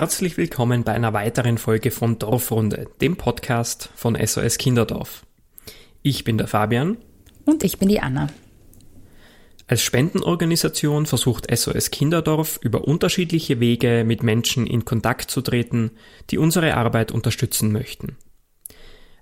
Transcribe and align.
Herzlich 0.00 0.36
willkommen 0.36 0.84
bei 0.84 0.92
einer 0.92 1.12
weiteren 1.12 1.58
Folge 1.58 1.90
von 1.90 2.20
Dorfrunde, 2.20 2.86
dem 3.00 3.16
Podcast 3.16 3.90
von 3.96 4.14
SOS 4.14 4.56
Kinderdorf. 4.56 5.26
Ich 6.02 6.22
bin 6.22 6.38
der 6.38 6.46
Fabian. 6.46 6.98
Und 7.44 7.64
ich 7.64 7.78
bin 7.78 7.88
die 7.88 7.98
Anna. 7.98 8.28
Als 9.66 9.82
Spendenorganisation 9.82 11.06
versucht 11.06 11.52
SOS 11.52 11.90
Kinderdorf 11.90 12.60
über 12.62 12.86
unterschiedliche 12.86 13.58
Wege 13.58 14.04
mit 14.06 14.22
Menschen 14.22 14.68
in 14.68 14.84
Kontakt 14.84 15.32
zu 15.32 15.40
treten, 15.40 15.90
die 16.30 16.38
unsere 16.38 16.76
Arbeit 16.76 17.10
unterstützen 17.10 17.72
möchten. 17.72 18.16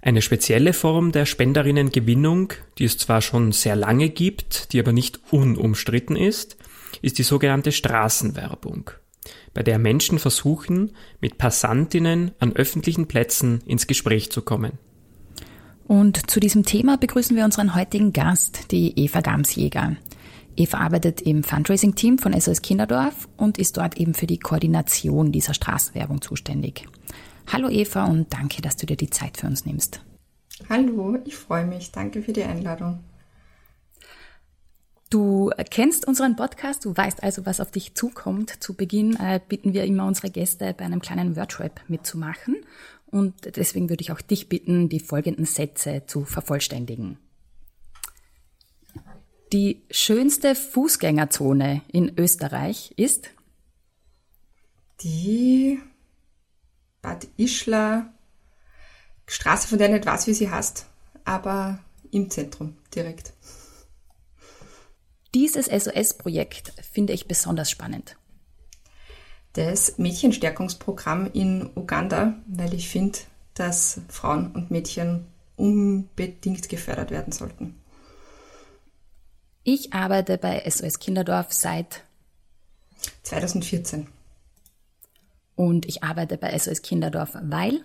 Eine 0.02 0.20
spezielle 0.20 0.74
Form 0.74 1.10
der 1.10 1.24
Spenderinnengewinnung, 1.24 2.52
die 2.76 2.84
es 2.84 2.98
zwar 2.98 3.22
schon 3.22 3.52
sehr 3.52 3.76
lange 3.76 4.10
gibt, 4.10 4.74
die 4.74 4.80
aber 4.80 4.92
nicht 4.92 5.20
unumstritten 5.30 6.16
ist, 6.16 6.58
ist 7.00 7.16
die 7.16 7.22
sogenannte 7.22 7.72
Straßenwerbung 7.72 8.90
bei 9.54 9.62
der 9.62 9.78
Menschen 9.78 10.18
versuchen, 10.18 10.92
mit 11.20 11.38
Passantinnen 11.38 12.32
an 12.38 12.54
öffentlichen 12.54 13.06
Plätzen 13.06 13.60
ins 13.66 13.86
Gespräch 13.86 14.30
zu 14.30 14.42
kommen. 14.42 14.72
Und 15.86 16.30
zu 16.30 16.40
diesem 16.40 16.64
Thema 16.64 16.96
begrüßen 16.96 17.36
wir 17.36 17.44
unseren 17.44 17.74
heutigen 17.74 18.12
Gast, 18.12 18.72
die 18.72 18.98
Eva 18.98 19.20
Gamsjäger. 19.20 19.96
Eva 20.56 20.78
arbeitet 20.78 21.20
im 21.20 21.44
Fundraising-Team 21.44 22.18
von 22.18 22.38
SOS 22.38 22.62
Kinderdorf 22.62 23.28
und 23.36 23.58
ist 23.58 23.76
dort 23.76 23.98
eben 23.98 24.14
für 24.14 24.26
die 24.26 24.38
Koordination 24.38 25.30
dieser 25.30 25.54
Straßenwerbung 25.54 26.22
zuständig. 26.22 26.86
Hallo 27.52 27.68
Eva 27.68 28.06
und 28.06 28.32
danke, 28.32 28.62
dass 28.62 28.76
du 28.76 28.86
dir 28.86 28.96
die 28.96 29.10
Zeit 29.10 29.36
für 29.36 29.46
uns 29.46 29.66
nimmst. 29.66 30.00
Hallo, 30.68 31.18
ich 31.24 31.36
freue 31.36 31.66
mich. 31.66 31.92
Danke 31.92 32.22
für 32.22 32.32
die 32.32 32.42
Einladung. 32.42 33.00
Du 35.16 35.50
kennst 35.70 36.06
unseren 36.06 36.36
Podcast, 36.36 36.84
du 36.84 36.94
weißt 36.94 37.22
also, 37.22 37.46
was 37.46 37.60
auf 37.60 37.70
dich 37.70 37.94
zukommt. 37.94 38.62
Zu 38.62 38.74
Beginn 38.74 39.16
äh, 39.16 39.40
bitten 39.48 39.72
wir 39.72 39.84
immer 39.84 40.04
unsere 40.04 40.28
Gäste 40.28 40.74
bei 40.76 40.84
einem 40.84 41.00
kleinen 41.00 41.36
Wordrap 41.36 41.80
mitzumachen. 41.88 42.56
Und 43.06 43.56
deswegen 43.56 43.88
würde 43.88 44.02
ich 44.02 44.12
auch 44.12 44.20
dich 44.20 44.50
bitten, 44.50 44.90
die 44.90 45.00
folgenden 45.00 45.46
Sätze 45.46 46.02
zu 46.06 46.26
vervollständigen. 46.26 47.16
Die 49.54 49.84
schönste 49.90 50.54
Fußgängerzone 50.54 51.80
in 51.90 52.12
Österreich 52.18 52.92
ist? 52.98 53.30
Die 55.00 55.80
Bad 57.00 57.26
Ischler 57.38 58.12
Straße, 59.26 59.66
von 59.66 59.78
der 59.78 59.86
ich 59.88 59.94
nicht 59.94 60.04
weiß, 60.04 60.26
wie 60.26 60.34
sie 60.34 60.50
heißt, 60.50 60.84
aber 61.24 61.78
im 62.10 62.28
Zentrum 62.28 62.76
direkt. 62.94 63.32
Dieses 65.36 65.66
SOS-Projekt 65.66 66.72
finde 66.80 67.12
ich 67.12 67.28
besonders 67.28 67.70
spannend. 67.70 68.16
Das 69.52 69.98
Mädchenstärkungsprogramm 69.98 71.30
in 71.30 71.68
Uganda, 71.74 72.36
weil 72.46 72.72
ich 72.72 72.88
finde, 72.88 73.18
dass 73.52 74.00
Frauen 74.08 74.50
und 74.52 74.70
Mädchen 74.70 75.26
unbedingt 75.56 76.70
gefördert 76.70 77.10
werden 77.10 77.34
sollten. 77.34 77.74
Ich 79.62 79.92
arbeite 79.92 80.38
bei 80.38 80.64
SOS 80.66 81.00
Kinderdorf 81.00 81.52
seit 81.52 82.04
2014. 83.24 84.06
Und 85.54 85.84
ich 85.84 86.02
arbeite 86.02 86.38
bei 86.38 86.58
SOS 86.58 86.80
Kinderdorf, 86.80 87.36
weil 87.42 87.84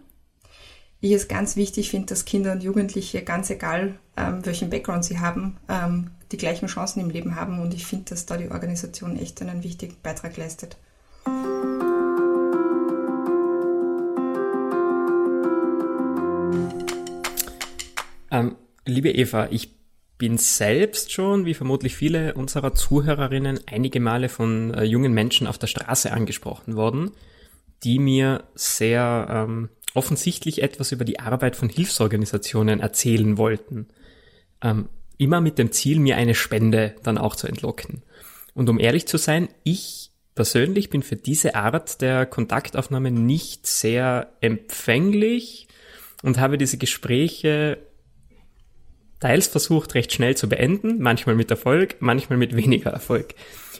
ich 1.01 1.11
es 1.11 1.27
ganz 1.27 1.57
wichtig 1.57 1.89
finde, 1.89 2.05
dass 2.05 2.23
Kinder 2.23 2.53
und 2.53 2.63
Jugendliche, 2.63 3.23
ganz 3.23 3.49
egal 3.49 3.99
ähm, 4.15 4.45
welchen 4.45 4.69
Background 4.69 5.03
sie 5.03 5.19
haben, 5.19 5.57
ähm, 5.67 6.11
die 6.31 6.37
gleichen 6.37 6.67
Chancen 6.67 7.01
im 7.01 7.09
Leben 7.09 7.35
haben. 7.35 7.59
Und 7.59 7.73
ich 7.73 7.85
finde, 7.85 8.05
dass 8.05 8.25
da 8.25 8.37
die 8.37 8.49
Organisation 8.49 9.17
echt 9.17 9.41
einen 9.41 9.63
wichtigen 9.63 9.95
Beitrag 10.01 10.37
leistet. 10.37 10.77
Ähm, 18.31 18.55
liebe 18.85 19.11
Eva, 19.11 19.49
ich 19.51 19.75
bin 20.17 20.37
selbst 20.37 21.11
schon, 21.11 21.45
wie 21.45 21.53
vermutlich 21.53 21.95
viele 21.95 22.35
unserer 22.35 22.73
Zuhörerinnen, 22.73 23.59
einige 23.65 23.99
Male 23.99 24.29
von 24.29 24.73
äh, 24.73 24.83
jungen 24.83 25.13
Menschen 25.13 25.47
auf 25.47 25.57
der 25.57 25.67
Straße 25.67 26.11
angesprochen 26.13 26.75
worden, 26.75 27.11
die 27.83 27.99
mir 27.99 28.43
sehr 28.53 29.27
ähm, 29.29 29.69
offensichtlich 29.93 30.61
etwas 30.61 30.91
über 30.91 31.05
die 31.05 31.19
Arbeit 31.19 31.55
von 31.55 31.69
Hilfsorganisationen 31.69 32.79
erzählen 32.79 33.37
wollten. 33.37 33.87
Ähm, 34.61 34.89
immer 35.21 35.39
mit 35.39 35.59
dem 35.59 35.71
Ziel, 35.71 35.99
mir 35.99 36.17
eine 36.17 36.33
Spende 36.33 36.95
dann 37.03 37.19
auch 37.19 37.35
zu 37.35 37.47
entlocken. 37.47 38.01
Und 38.55 38.69
um 38.69 38.79
ehrlich 38.79 39.05
zu 39.07 39.17
sein, 39.17 39.49
ich 39.63 40.11
persönlich 40.33 40.89
bin 40.89 41.03
für 41.03 41.15
diese 41.15 41.53
Art 41.53 42.01
der 42.01 42.25
Kontaktaufnahme 42.25 43.11
nicht 43.11 43.67
sehr 43.67 44.33
empfänglich 44.41 45.67
und 46.23 46.39
habe 46.39 46.57
diese 46.57 46.77
Gespräche 46.77 47.77
teils 49.19 49.47
versucht, 49.47 49.93
recht 49.93 50.11
schnell 50.11 50.35
zu 50.35 50.49
beenden, 50.49 50.99
manchmal 50.99 51.35
mit 51.35 51.51
Erfolg, 51.51 51.97
manchmal 51.99 52.39
mit 52.39 52.55
weniger 52.55 52.89
Erfolg. 52.89 53.35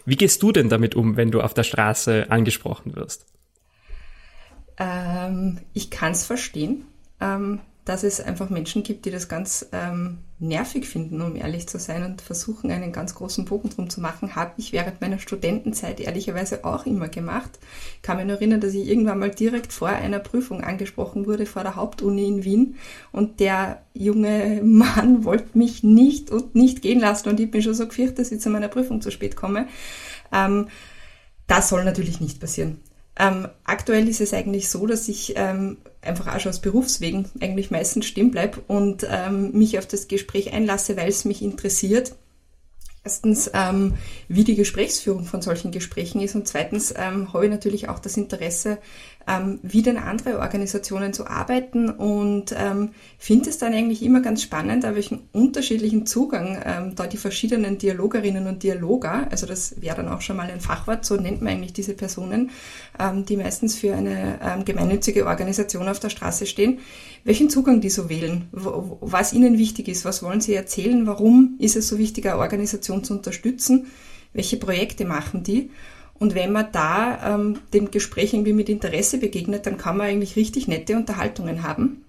Wie 0.06 0.18
gehst 0.18 0.44
du 0.44 0.52
denn 0.52 0.70
damit 0.70 0.96
um, 0.96 1.18
wenn 1.18 1.32
du 1.32 1.42
auf 1.42 1.56
der 1.56 1.64
Straße 1.64 2.28
angesprochen 2.30 2.96
wirst? 2.96 3.26
Ähm, 4.78 5.60
ich 5.74 5.90
kann 5.90 6.12
es 6.12 6.24
verstehen, 6.24 6.86
ähm, 7.20 7.62
dass 7.92 8.04
es 8.04 8.22
einfach 8.22 8.50
Menschen 8.50 8.84
gibt, 8.84 9.04
die 9.04 9.12
das 9.12 9.28
ganz 9.28 9.68
ähm, 9.74 10.20
nervig 10.40 10.88
finden, 10.88 11.22
um 11.22 11.36
ehrlich 11.36 11.68
zu 11.68 11.78
sein, 11.78 12.06
und 12.06 12.22
versuchen, 12.22 12.72
einen 12.72 12.94
ganz 12.94 13.14
großen 13.16 13.44
Bogen 13.44 13.70
drum 13.70 13.90
zu 13.90 14.00
machen. 14.00 14.34
Habe 14.34 14.54
ich 14.56 14.72
während 14.72 15.02
meiner 15.02 15.20
Studentenzeit 15.20 16.00
ehrlicherweise 16.00 16.64
auch 16.64 16.86
immer 16.86 17.10
gemacht. 17.10 17.60
Ich 17.98 18.02
kann 18.02 18.16
mich 18.16 18.26
nur 18.26 18.38
erinnern, 18.38 18.62
dass 18.62 18.76
ich 18.76 18.88
irgendwann 18.88 19.20
mal 19.20 19.30
direkt 19.30 19.74
vor 19.74 19.90
einer 19.90 20.20
Prüfung 20.20 20.64
angesprochen 20.64 21.26
wurde, 21.26 21.46
vor 21.46 21.64
der 21.64 21.76
Hauptuni 21.76 22.30
in 22.30 22.46
Wien. 22.46 22.76
Und 23.12 23.42
der 23.42 23.82
junge 23.94 24.62
Mann 24.64 25.24
wollte 25.26 25.58
mich 25.58 25.84
nicht 25.84 26.32
und 26.32 26.56
nicht 26.56 26.82
gehen 26.82 27.02
lassen. 27.02 27.28
Und 27.28 27.42
ich 27.42 27.52
bin 27.52 27.62
schon 27.62 27.74
so 27.74 27.90
gefürchtet, 27.90 28.20
dass 28.20 28.32
ich 28.32 28.40
zu 28.40 28.50
meiner 28.50 28.70
Prüfung 28.70 29.02
zu 29.02 29.12
spät 29.12 29.36
komme. 29.36 29.68
Ähm, 30.32 30.70
das 31.46 31.68
soll 31.68 31.84
natürlich 31.84 32.22
nicht 32.22 32.40
passieren. 32.40 32.80
Ähm, 33.20 33.48
aktuell 33.66 34.08
ist 34.08 34.22
es 34.22 34.34
eigentlich 34.34 34.70
so, 34.70 34.88
dass 34.88 35.08
ich 35.08 35.34
ähm, 35.36 35.78
einfach 36.02 36.34
auch 36.34 36.40
schon 36.40 36.52
aus 36.52 36.62
Berufswegen 36.62 37.30
eigentlich 37.40 37.70
meistens 37.70 38.06
stehen 38.06 38.32
bleibe 38.32 38.62
und 38.68 39.06
ähm, 39.10 39.52
mich 39.52 39.78
auf 39.78 39.86
das 39.86 40.08
Gespräch 40.08 40.54
einlasse, 40.54 40.98
weil 40.98 41.10
es 41.10 41.26
mich 41.26 41.42
interessiert. 41.42 42.16
Erstens, 43.04 43.50
ähm, 43.54 43.96
wie 44.28 44.44
die 44.44 44.56
Gesprächsführung 44.56 45.26
von 45.26 45.42
solchen 45.42 45.72
Gesprächen 45.72 46.22
ist 46.22 46.36
und 46.36 46.48
zweitens 46.48 46.94
ähm, 46.96 47.34
habe 47.34 47.46
ich 47.46 47.52
natürlich 47.52 47.90
auch 47.90 47.98
das 47.98 48.16
Interesse, 48.16 48.78
ähm, 49.28 49.60
wie 49.64 49.82
denn 49.82 49.98
andere 49.98 50.40
Organisationen 50.40 51.14
so 51.14 51.26
arbeiten 51.26 51.90
und 51.90 52.56
ähm, 52.58 52.90
finde 53.18 53.50
es 53.50 53.58
dann 53.58 53.74
eigentlich 53.74 54.04
immer 54.04 54.22
ganz 54.22 54.42
spannend, 54.42 54.84
welchen 54.84 55.28
unterschiedlichen 55.32 56.06
Zugang 56.06 56.62
ähm, 56.66 56.96
da 56.96 57.08
die 57.08 57.18
verschiedenen 57.18 57.78
Dialogerinnen 57.78 58.48
und 58.48 58.64
Dialoger, 58.64 59.28
also 59.30 59.46
das 59.46 59.82
wäre 59.82 59.98
dann 59.98 60.08
auch 60.08 60.22
schon 60.22 60.38
mal 60.38 60.50
ein 60.50 60.60
Fachwort, 60.60 61.06
so 61.06 61.16
nennt 61.16 61.42
man 61.42 61.54
eigentlich 61.54 61.74
diese 61.74 61.94
Personen, 61.94 62.52
ähm, 63.00 63.26
die 63.26 63.38
meistens 63.38 63.76
für 63.76 63.94
eine 63.94 64.40
ähm, 64.42 64.66
gemeinnützige 64.66 65.26
Organisation 65.26 65.88
auf 65.88 66.00
der 66.00 66.10
Straße 66.10 66.46
stehen, 66.46 66.80
welchen 67.24 67.50
Zugang 67.50 67.82
die 67.82 67.90
so 67.90 68.10
wählen, 68.10 68.48
was 68.52 69.34
ihnen 69.34 69.58
wichtig 69.58 69.88
ist, 69.88 70.06
was 70.06 70.24
wollen 70.24 70.42
sie 70.42 70.56
erzählen, 70.56 71.06
warum 71.06 71.56
ist 71.60 71.76
es 71.76 71.88
so 71.88 71.98
wichtig, 71.98 72.26
eine 72.26 72.38
Organisation 72.40 73.04
zu 73.04 73.14
unterstützen, 73.14 73.88
welche 74.34 74.58
Projekte 74.58 75.06
machen 75.06 75.44
die 75.44 75.70
und 76.22 76.36
wenn 76.36 76.52
man 76.52 76.68
da 76.72 77.34
ähm, 77.34 77.58
dem 77.74 77.90
Gespräch 77.90 78.34
irgendwie 78.34 78.54
mit 78.54 78.70
Interesse 78.70 79.18
begegnet, 79.18 79.66
dann 79.66 79.80
kann 79.80 79.98
man 79.98 80.06
eigentlich 80.06 80.36
richtig 80.36 80.68
nette 80.68 80.96
Unterhaltungen 80.96 81.64
haben. 81.64 82.06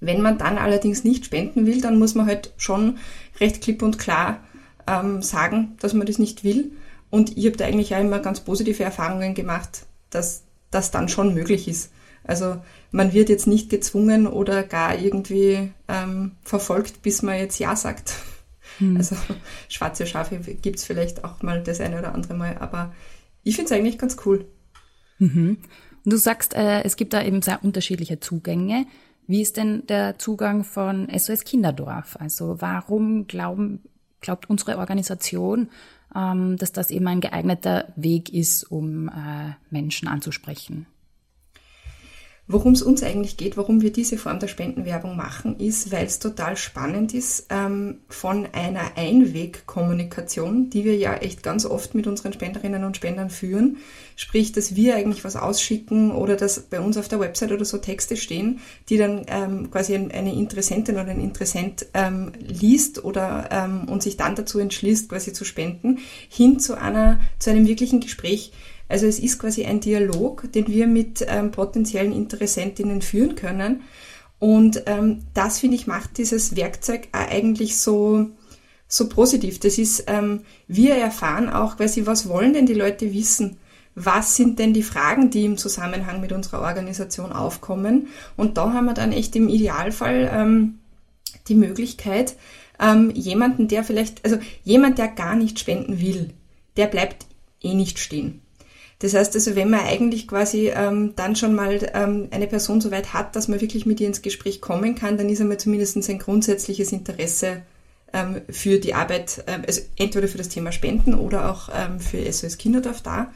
Wenn 0.00 0.22
man 0.22 0.38
dann 0.38 0.56
allerdings 0.56 1.04
nicht 1.04 1.26
spenden 1.26 1.66
will, 1.66 1.82
dann 1.82 1.98
muss 1.98 2.14
man 2.14 2.24
halt 2.24 2.54
schon 2.56 2.96
recht 3.38 3.60
klipp 3.60 3.82
und 3.82 3.98
klar 3.98 4.40
ähm, 4.86 5.20
sagen, 5.20 5.76
dass 5.80 5.92
man 5.92 6.06
das 6.06 6.18
nicht 6.18 6.44
will. 6.44 6.72
Und 7.10 7.36
ich 7.36 7.44
habe 7.44 7.58
da 7.58 7.66
eigentlich 7.66 7.94
auch 7.94 8.00
immer 8.00 8.20
ganz 8.20 8.40
positive 8.40 8.82
Erfahrungen 8.82 9.34
gemacht, 9.34 9.84
dass 10.08 10.44
das 10.70 10.90
dann 10.90 11.10
schon 11.10 11.34
möglich 11.34 11.68
ist. 11.68 11.92
Also 12.24 12.56
man 12.90 13.12
wird 13.12 13.28
jetzt 13.28 13.46
nicht 13.46 13.68
gezwungen 13.68 14.26
oder 14.26 14.62
gar 14.62 14.98
irgendwie 14.98 15.72
ähm, 15.88 16.32
verfolgt, 16.42 17.02
bis 17.02 17.20
man 17.20 17.38
jetzt 17.38 17.58
Ja 17.58 17.76
sagt. 17.76 18.14
Hm. 18.78 18.96
Also 18.96 19.16
schwarze 19.68 20.06
Schafe 20.06 20.38
gibt's 20.38 20.84
vielleicht 20.84 21.22
auch 21.22 21.42
mal 21.42 21.62
das 21.62 21.80
eine 21.80 21.98
oder 21.98 22.14
andere 22.14 22.32
Mal, 22.32 22.56
aber 22.58 22.94
ich 23.46 23.54
finde 23.54 23.72
es 23.72 23.78
eigentlich 23.78 23.96
ganz 23.96 24.16
cool. 24.26 24.44
Mhm. 25.18 25.58
Du 26.04 26.16
sagst, 26.16 26.54
äh, 26.54 26.82
es 26.82 26.96
gibt 26.96 27.12
da 27.12 27.22
eben 27.22 27.42
sehr 27.42 27.62
unterschiedliche 27.64 28.18
Zugänge. 28.18 28.86
Wie 29.28 29.40
ist 29.40 29.56
denn 29.56 29.86
der 29.86 30.18
Zugang 30.18 30.64
von 30.64 31.08
SOS 31.16 31.44
Kinderdorf? 31.44 32.16
Also 32.18 32.60
warum 32.60 33.26
glauben, 33.28 33.82
glaubt 34.20 34.50
unsere 34.50 34.78
Organisation, 34.78 35.68
ähm, 36.14 36.56
dass 36.56 36.72
das 36.72 36.90
eben 36.90 37.06
ein 37.06 37.20
geeigneter 37.20 37.92
Weg 37.94 38.32
ist, 38.32 38.64
um 38.64 39.08
äh, 39.08 39.54
Menschen 39.70 40.08
anzusprechen? 40.08 40.86
Worum 42.48 42.74
es 42.74 42.82
uns 42.82 43.02
eigentlich 43.02 43.36
geht, 43.36 43.56
warum 43.56 43.80
wir 43.82 43.92
diese 43.92 44.18
Form 44.18 44.38
der 44.38 44.46
Spendenwerbung 44.46 45.16
machen, 45.16 45.58
ist, 45.58 45.90
weil 45.90 46.06
es 46.06 46.20
total 46.20 46.56
spannend 46.56 47.12
ist, 47.12 47.46
ähm, 47.50 47.98
von 48.08 48.46
einer 48.52 48.96
Einwegkommunikation, 48.96 50.70
die 50.70 50.84
wir 50.84 50.96
ja 50.96 51.14
echt 51.14 51.42
ganz 51.42 51.66
oft 51.66 51.96
mit 51.96 52.06
unseren 52.06 52.32
Spenderinnen 52.32 52.84
und 52.84 52.96
Spendern 52.96 53.30
führen, 53.30 53.78
sprich, 54.14 54.52
dass 54.52 54.76
wir 54.76 54.94
eigentlich 54.94 55.24
was 55.24 55.34
ausschicken 55.34 56.12
oder 56.12 56.36
dass 56.36 56.60
bei 56.60 56.78
uns 56.78 56.96
auf 56.96 57.08
der 57.08 57.18
Website 57.18 57.50
oder 57.50 57.64
so 57.64 57.78
Texte 57.78 58.16
stehen, 58.16 58.60
die 58.88 58.96
dann 58.96 59.26
ähm, 59.26 59.68
quasi 59.72 59.96
eine 59.96 60.32
Interessentin 60.32 60.94
oder 60.94 61.08
ein 61.08 61.20
Interessent 61.20 61.86
ähm, 61.94 62.30
liest 62.38 63.04
oder 63.04 63.48
ähm, 63.50 63.88
und 63.88 64.04
sich 64.04 64.16
dann 64.16 64.36
dazu 64.36 64.60
entschließt, 64.60 65.08
quasi 65.08 65.32
zu 65.32 65.44
spenden, 65.44 65.98
hin 66.28 66.60
zu 66.60 66.80
einer, 66.80 67.18
zu 67.40 67.50
einem 67.50 67.66
wirklichen 67.66 67.98
Gespräch, 67.98 68.52
also 68.88 69.06
es 69.06 69.18
ist 69.18 69.38
quasi 69.38 69.64
ein 69.64 69.80
Dialog, 69.80 70.50
den 70.52 70.68
wir 70.68 70.86
mit 70.86 71.24
ähm, 71.28 71.50
potenziellen 71.50 72.12
Interessentinnen 72.12 73.02
führen 73.02 73.34
können. 73.34 73.82
Und 74.38 74.82
ähm, 74.86 75.24
das, 75.34 75.60
finde 75.60 75.76
ich, 75.76 75.86
macht 75.86 76.18
dieses 76.18 76.56
Werkzeug 76.56 77.08
eigentlich 77.12 77.78
so, 77.78 78.30
so 78.86 79.08
positiv. 79.08 79.58
Das 79.60 79.78
ist, 79.78 80.04
ähm, 80.06 80.42
wir 80.68 80.94
erfahren 80.94 81.48
auch 81.48 81.76
quasi, 81.78 82.06
was 82.06 82.28
wollen 82.28 82.52
denn 82.52 82.66
die 82.66 82.74
Leute 82.74 83.12
wissen? 83.12 83.56
Was 83.94 84.36
sind 84.36 84.58
denn 84.58 84.74
die 84.74 84.82
Fragen, 84.82 85.30
die 85.30 85.46
im 85.46 85.56
Zusammenhang 85.56 86.20
mit 86.20 86.32
unserer 86.32 86.60
Organisation 86.60 87.32
aufkommen? 87.32 88.08
Und 88.36 88.58
da 88.58 88.72
haben 88.74 88.84
wir 88.84 88.94
dann 88.94 89.12
echt 89.12 89.34
im 89.36 89.48
Idealfall 89.48 90.30
ähm, 90.32 90.78
die 91.48 91.54
Möglichkeit, 91.54 92.36
ähm, 92.78 93.10
jemanden, 93.14 93.68
der 93.68 93.84
vielleicht, 93.84 94.22
also 94.24 94.36
jemand, 94.64 94.98
der 94.98 95.08
gar 95.08 95.34
nicht 95.34 95.58
spenden 95.58 95.98
will, 96.00 96.34
der 96.76 96.88
bleibt 96.88 97.24
eh 97.62 97.72
nicht 97.72 97.98
stehen. 97.98 98.42
Das 98.98 99.12
heißt 99.12 99.34
also, 99.34 99.56
wenn 99.56 99.68
man 99.68 99.80
eigentlich 99.80 100.26
quasi 100.26 100.70
ähm, 100.74 101.12
dann 101.16 101.36
schon 101.36 101.54
mal 101.54 101.90
ähm, 101.92 102.28
eine 102.30 102.46
Person 102.46 102.80
so 102.80 102.90
weit 102.90 103.12
hat, 103.12 103.36
dass 103.36 103.46
man 103.46 103.60
wirklich 103.60 103.84
mit 103.84 104.00
ihr 104.00 104.06
ins 104.06 104.22
Gespräch 104.22 104.60
kommen 104.60 104.94
kann, 104.94 105.18
dann 105.18 105.28
ist 105.28 105.40
einmal 105.40 105.58
zumindest 105.58 106.08
ein 106.08 106.18
grundsätzliches 106.18 106.92
Interesse 106.92 107.62
ähm, 108.14 108.40
für 108.48 108.78
die 108.78 108.94
Arbeit, 108.94 109.44
ähm, 109.46 109.62
also 109.66 109.82
entweder 109.96 110.28
für 110.28 110.38
das 110.38 110.48
Thema 110.48 110.72
Spenden 110.72 111.14
oder 111.14 111.50
auch 111.50 111.68
ähm, 111.74 112.00
für 112.00 112.32
SOS 112.32 112.56
Kinderdorf 112.56 113.02
da. 113.02 113.32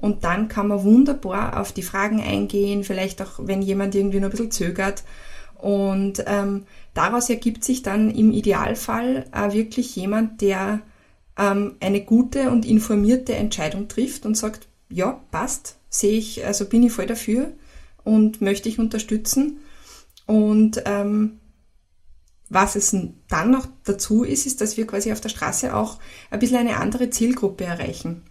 Und 0.00 0.24
dann 0.24 0.48
kann 0.48 0.68
man 0.68 0.82
wunderbar 0.84 1.60
auf 1.60 1.72
die 1.72 1.82
Fragen 1.82 2.20
eingehen, 2.20 2.84
vielleicht 2.84 3.20
auch, 3.22 3.38
wenn 3.38 3.62
jemand 3.62 3.94
irgendwie 3.94 4.20
noch 4.20 4.28
ein 4.28 4.30
bisschen 4.30 4.50
zögert. 4.50 5.04
Und 5.56 6.24
ähm, 6.26 6.66
daraus 6.94 7.28
ergibt 7.30 7.64
sich 7.64 7.82
dann 7.82 8.10
im 8.10 8.32
Idealfall 8.32 9.26
äh, 9.32 9.52
wirklich 9.52 9.94
jemand, 9.96 10.40
der 10.40 10.80
ähm, 11.36 11.76
eine 11.80 12.00
gute 12.00 12.50
und 12.50 12.64
informierte 12.64 13.34
Entscheidung 13.34 13.88
trifft 13.88 14.24
und 14.24 14.36
sagt, 14.36 14.67
ja, 14.90 15.20
passt, 15.30 15.76
sehe 15.88 16.18
ich, 16.18 16.44
also 16.44 16.66
bin 16.66 16.82
ich 16.82 16.92
voll 16.92 17.06
dafür 17.06 17.52
und 18.04 18.40
möchte 18.40 18.68
ich 18.68 18.78
unterstützen. 18.78 19.58
Und 20.26 20.82
ähm, 20.86 21.38
was 22.48 22.76
es 22.76 22.96
dann 23.28 23.50
noch 23.50 23.66
dazu 23.84 24.24
ist, 24.24 24.46
ist, 24.46 24.60
dass 24.60 24.76
wir 24.76 24.86
quasi 24.86 25.12
auf 25.12 25.20
der 25.20 25.28
Straße 25.28 25.74
auch 25.74 25.98
ein 26.30 26.38
bisschen 26.38 26.58
eine 26.58 26.78
andere 26.78 27.10
Zielgruppe 27.10 27.64
erreichen. 27.64 28.22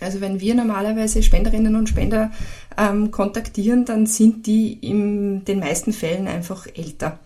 Also 0.00 0.20
wenn 0.20 0.40
wir 0.40 0.54
normalerweise 0.54 1.22
Spenderinnen 1.22 1.76
und 1.76 1.88
Spender 1.88 2.32
ähm, 2.78 3.10
kontaktieren, 3.10 3.84
dann 3.84 4.06
sind 4.06 4.46
die 4.46 4.72
in 4.72 5.44
den 5.44 5.58
meisten 5.58 5.92
Fällen 5.92 6.26
einfach 6.26 6.66
älter. 6.74 7.18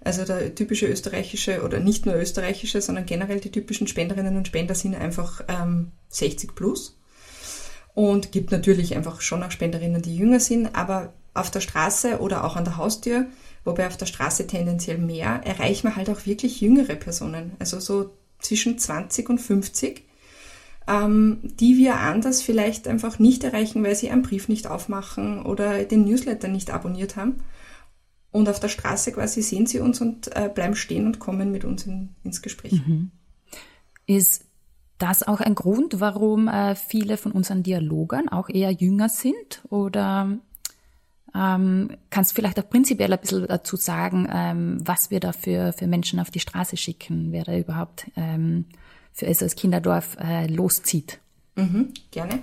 Also 0.00 0.24
der 0.24 0.54
typische 0.54 0.86
österreichische 0.86 1.62
oder 1.62 1.80
nicht 1.80 2.06
nur 2.06 2.14
österreichische, 2.14 2.80
sondern 2.80 3.06
generell 3.06 3.40
die 3.40 3.50
typischen 3.50 3.86
Spenderinnen 3.86 4.36
und 4.36 4.46
Spender 4.46 4.74
sind 4.74 4.94
einfach 4.94 5.42
ähm, 5.48 5.92
60 6.10 6.54
plus. 6.54 6.98
Und 7.94 8.32
gibt 8.32 8.50
natürlich 8.50 8.96
einfach 8.96 9.20
schon 9.20 9.42
auch 9.42 9.52
Spenderinnen, 9.52 10.02
die 10.02 10.16
jünger 10.16 10.40
sind, 10.40 10.74
aber 10.74 11.12
auf 11.32 11.50
der 11.50 11.60
Straße 11.60 12.18
oder 12.20 12.44
auch 12.44 12.56
an 12.56 12.64
der 12.64 12.76
Haustür, 12.76 13.26
wobei 13.64 13.86
auf 13.86 13.96
der 13.96 14.06
Straße 14.06 14.46
tendenziell 14.46 14.98
mehr, 14.98 15.40
erreichen 15.44 15.88
wir 15.88 15.96
halt 15.96 16.10
auch 16.10 16.26
wirklich 16.26 16.60
jüngere 16.60 16.96
Personen. 16.96 17.52
Also 17.58 17.80
so 17.80 18.10
zwischen 18.40 18.78
20 18.78 19.28
und 19.30 19.38
50, 19.40 20.04
ähm, 20.86 21.38
die 21.42 21.76
wir 21.76 21.96
anders 21.96 22.42
vielleicht 22.42 22.86
einfach 22.88 23.18
nicht 23.18 23.42
erreichen, 23.44 23.82
weil 23.82 23.94
sie 23.94 24.10
einen 24.10 24.22
Brief 24.22 24.48
nicht 24.48 24.66
aufmachen 24.66 25.44
oder 25.44 25.84
den 25.84 26.04
Newsletter 26.04 26.48
nicht 26.48 26.70
abonniert 26.70 27.16
haben. 27.16 27.36
Und 28.30 28.48
auf 28.48 28.58
der 28.58 28.68
Straße 28.68 29.12
quasi 29.12 29.42
sehen 29.42 29.66
sie 29.66 29.78
uns 29.78 30.00
und 30.00 30.34
äh, 30.36 30.50
bleiben 30.52 30.74
stehen 30.74 31.06
und 31.06 31.20
kommen 31.20 31.52
mit 31.52 31.64
uns 31.64 31.86
in, 31.86 32.10
ins 32.24 32.42
Gespräch. 32.42 32.72
Mhm. 32.72 33.12
Ist 34.06 34.44
das 35.04 35.22
auch 35.22 35.40
ein 35.40 35.54
Grund, 35.54 36.00
warum 36.00 36.48
äh, 36.48 36.74
viele 36.74 37.16
von 37.16 37.32
unseren 37.32 37.62
Dialogern 37.62 38.28
auch 38.30 38.48
eher 38.48 38.70
jünger 38.70 39.10
sind? 39.10 39.62
Oder 39.68 40.38
ähm, 41.34 41.90
kannst 42.10 42.30
du 42.30 42.34
vielleicht 42.36 42.58
auch 42.58 42.68
prinzipiell 42.68 43.12
ein 43.12 43.20
bisschen 43.20 43.46
dazu 43.46 43.76
sagen, 43.76 44.26
ähm, 44.32 44.78
was 44.82 45.10
wir 45.10 45.20
da 45.20 45.32
für, 45.32 45.72
für 45.72 45.86
Menschen 45.86 46.20
auf 46.20 46.30
die 46.30 46.40
Straße 46.40 46.76
schicken, 46.76 47.32
wer 47.32 47.44
da 47.44 47.56
überhaupt 47.56 48.10
ähm, 48.16 48.64
für 49.12 49.32
SOS 49.32 49.56
Kinderdorf 49.56 50.16
äh, 50.18 50.46
loszieht? 50.46 51.18
Mhm, 51.56 51.92
gerne. 52.10 52.38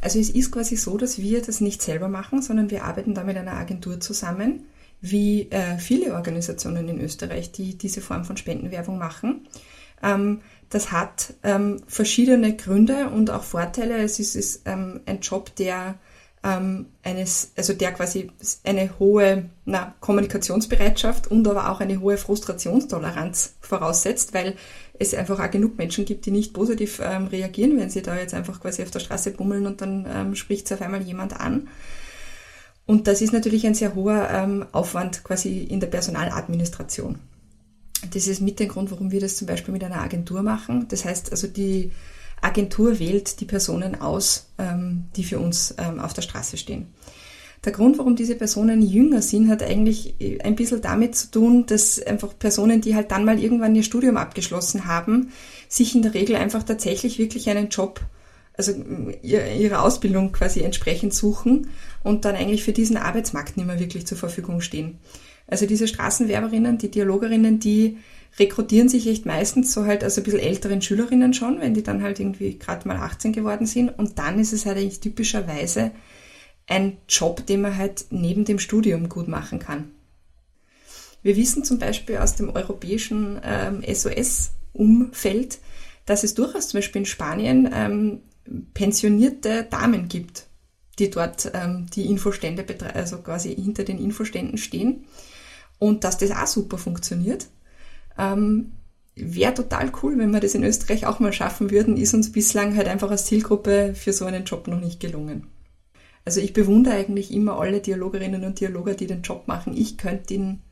Also 0.00 0.18
es 0.18 0.30
ist 0.30 0.50
quasi 0.50 0.76
so, 0.76 0.96
dass 0.96 1.18
wir 1.18 1.42
das 1.42 1.60
nicht 1.60 1.82
selber 1.82 2.08
machen, 2.08 2.40
sondern 2.40 2.70
wir 2.70 2.84
arbeiten 2.84 3.14
da 3.14 3.24
mit 3.24 3.36
einer 3.36 3.52
Agentur 3.52 4.00
zusammen, 4.00 4.64
wie 5.02 5.50
äh, 5.50 5.76
viele 5.76 6.14
Organisationen 6.14 6.88
in 6.88 7.00
Österreich, 7.00 7.52
die 7.52 7.76
diese 7.76 8.00
Form 8.00 8.24
von 8.24 8.38
Spendenwerbung 8.38 8.96
machen. 8.96 9.46
Ähm, 10.02 10.40
das 10.70 10.92
hat 10.92 11.34
ähm, 11.42 11.82
verschiedene 11.86 12.56
Gründe 12.56 13.08
und 13.10 13.30
auch 13.30 13.42
Vorteile. 13.42 13.98
Es 13.98 14.18
ist, 14.18 14.36
ist 14.36 14.62
ähm, 14.66 15.00
ein 15.04 15.20
Job, 15.20 15.54
der 15.56 15.96
ähm, 16.42 16.86
eines, 17.02 17.52
also 17.56 17.74
der 17.74 17.92
quasi 17.92 18.30
eine 18.64 18.98
hohe 18.98 19.50
na, 19.64 19.94
Kommunikationsbereitschaft 20.00 21.30
und 21.30 21.46
aber 21.46 21.70
auch 21.70 21.80
eine 21.80 22.00
hohe 22.00 22.16
Frustrationstoleranz 22.16 23.56
voraussetzt, 23.60 24.32
weil 24.32 24.54
es 24.98 25.12
einfach 25.12 25.40
auch 25.40 25.50
genug 25.50 25.76
Menschen 25.76 26.04
gibt, 26.04 26.24
die 26.26 26.30
nicht 26.30 26.54
positiv 26.54 27.00
ähm, 27.02 27.26
reagieren, 27.26 27.78
wenn 27.78 27.90
sie 27.90 28.02
da 28.02 28.16
jetzt 28.16 28.34
einfach 28.34 28.60
quasi 28.60 28.82
auf 28.82 28.90
der 28.90 29.00
Straße 29.00 29.32
bummeln 29.32 29.66
und 29.66 29.80
dann 29.80 30.06
ähm, 30.08 30.34
spricht 30.34 30.66
es 30.66 30.72
auf 30.72 30.82
einmal 30.82 31.02
jemand 31.02 31.38
an. 31.38 31.68
Und 32.86 33.06
das 33.06 33.22
ist 33.22 33.32
natürlich 33.32 33.66
ein 33.66 33.74
sehr 33.74 33.94
hoher 33.94 34.28
ähm, 34.30 34.66
Aufwand 34.72 35.24
quasi 35.24 35.62
in 35.62 35.80
der 35.80 35.86
Personaladministration. 35.88 37.18
Das 38.12 38.26
ist 38.26 38.40
mit 38.40 38.60
dem 38.60 38.68
Grund, 38.68 38.90
warum 38.90 39.10
wir 39.10 39.20
das 39.20 39.36
zum 39.36 39.46
Beispiel 39.46 39.72
mit 39.72 39.84
einer 39.84 40.00
Agentur 40.00 40.42
machen. 40.42 40.86
Das 40.88 41.04
heißt, 41.04 41.30
also 41.32 41.46
die 41.46 41.90
Agentur 42.40 42.98
wählt 42.98 43.40
die 43.40 43.44
Personen 43.44 44.00
aus, 44.00 44.46
ähm, 44.58 45.04
die 45.16 45.24
für 45.24 45.38
uns 45.38 45.74
ähm, 45.78 46.00
auf 46.00 46.14
der 46.14 46.22
Straße 46.22 46.56
stehen. 46.56 46.86
Der 47.64 47.72
Grund, 47.72 47.98
warum 47.98 48.16
diese 48.16 48.36
Personen 48.36 48.80
jünger 48.80 49.20
sind, 49.20 49.50
hat 49.50 49.62
eigentlich 49.62 50.14
äh, 50.18 50.40
ein 50.40 50.56
bisschen 50.56 50.80
damit 50.80 51.14
zu 51.14 51.30
tun, 51.30 51.66
dass 51.66 52.02
einfach 52.02 52.38
Personen, 52.38 52.80
die 52.80 52.94
halt 52.94 53.10
dann 53.10 53.26
mal 53.26 53.38
irgendwann 53.38 53.74
ihr 53.74 53.82
Studium 53.82 54.16
abgeschlossen 54.16 54.86
haben, 54.86 55.30
sich 55.68 55.94
in 55.94 56.02
der 56.02 56.14
Regel 56.14 56.36
einfach 56.36 56.62
tatsächlich 56.62 57.18
wirklich 57.18 57.50
einen 57.50 57.68
Job, 57.68 58.00
also 58.56 58.72
ihre 59.22 59.80
Ausbildung 59.80 60.32
quasi 60.32 60.60
entsprechend 60.60 61.14
suchen 61.14 61.68
und 62.02 62.24
dann 62.24 62.34
eigentlich 62.34 62.64
für 62.64 62.72
diesen 62.72 62.96
Arbeitsmarkt 62.96 63.56
nicht 63.56 63.66
mehr 63.66 63.80
wirklich 63.80 64.06
zur 64.06 64.18
Verfügung 64.18 64.60
stehen. 64.60 64.98
Also 65.50 65.66
diese 65.66 65.88
Straßenwerberinnen, 65.88 66.78
die 66.78 66.90
Dialogerinnen, 66.90 67.58
die 67.58 67.98
rekrutieren 68.38 68.88
sich 68.88 69.08
echt 69.08 69.26
meistens 69.26 69.72
so 69.72 69.84
halt 69.84 70.04
also 70.04 70.20
ein 70.20 70.24
bisschen 70.24 70.40
älteren 70.40 70.82
Schülerinnen 70.82 71.34
schon, 71.34 71.60
wenn 71.60 71.74
die 71.74 71.82
dann 71.82 72.02
halt 72.02 72.20
irgendwie 72.20 72.58
gerade 72.58 72.86
mal 72.86 72.96
18 72.96 73.32
geworden 73.32 73.66
sind. 73.66 73.98
Und 73.98 74.18
dann 74.18 74.38
ist 74.38 74.52
es 74.52 74.66
halt 74.66 74.78
eigentlich 74.78 75.00
typischerweise 75.00 75.90
ein 76.66 76.98
Job, 77.08 77.44
den 77.46 77.62
man 77.62 77.76
halt 77.76 78.06
neben 78.10 78.44
dem 78.44 78.60
Studium 78.60 79.08
gut 79.08 79.26
machen 79.26 79.58
kann. 79.58 79.90
Wir 81.22 81.36
wissen 81.36 81.64
zum 81.64 81.78
Beispiel 81.78 82.18
aus 82.18 82.36
dem 82.36 82.48
europäischen 82.48 83.40
ähm, 83.44 83.82
SOS-Umfeld, 83.82 85.58
dass 86.06 86.24
es 86.24 86.34
durchaus 86.34 86.68
zum 86.68 86.78
Beispiel 86.78 87.00
in 87.00 87.06
Spanien 87.06 87.68
ähm, 87.74 88.20
pensionierte 88.72 89.66
Damen 89.68 90.08
gibt, 90.08 90.46
die 90.98 91.10
dort 91.10 91.50
ähm, 91.52 91.86
die 91.94 92.06
Infostände, 92.06 92.64
also 92.94 93.18
quasi 93.18 93.54
hinter 93.54 93.84
den 93.84 93.98
Infoständen 93.98 94.56
stehen 94.56 95.04
und 95.80 96.04
dass 96.04 96.18
das 96.18 96.30
auch 96.30 96.46
super 96.46 96.78
funktioniert. 96.78 97.48
Ähm, 98.16 98.74
Wäre 99.16 99.54
total 99.54 99.90
cool, 100.02 100.16
wenn 100.18 100.30
wir 100.30 100.40
das 100.40 100.54
in 100.54 100.62
Österreich 100.62 101.04
auch 101.04 101.18
mal 101.18 101.32
schaffen 101.32 101.70
würden, 101.70 101.96
ist 101.96 102.14
uns 102.14 102.30
bislang 102.30 102.76
halt 102.76 102.86
einfach 102.86 103.10
als 103.10 103.26
Zielgruppe 103.26 103.94
für 103.94 104.12
so 104.12 104.24
einen 104.24 104.44
Job 104.44 104.68
noch 104.68 104.80
nicht 104.80 105.00
gelungen. 105.00 105.48
Also 106.24 106.40
ich 106.40 106.52
bewundere 106.52 106.94
eigentlich 106.94 107.32
immer 107.32 107.58
alle 107.58 107.80
Dialogerinnen 107.80 108.44
und 108.44 108.60
Dialoger, 108.60 108.94
die 108.94 109.08
den 109.08 109.22
Job 109.22 109.48
machen. 109.48 109.76
Ich 109.76 109.98
könnte 109.98 110.34
ihn, 110.34 110.62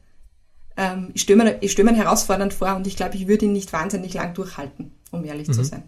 ähm, 0.77 1.11
ich 1.15 1.23
stelle 1.23 1.59
mir, 1.61 1.69
stell 1.69 1.85
mir 1.85 1.95
herausfordernd 1.95 2.55
vor 2.55 2.77
und 2.77 2.87
ich 2.87 2.97
glaube, 2.97 3.17
ich 3.17 3.27
würde 3.27 3.47
ihn 3.47 3.53
nicht 3.53 3.73
wahnsinnig 3.73 4.15
lang 4.15 4.35
durchhalten, 4.35 4.93
um 5.11 5.25
ehrlich 5.25 5.49
mhm. 5.49 5.53
zu 5.53 5.65
sein. 5.65 5.83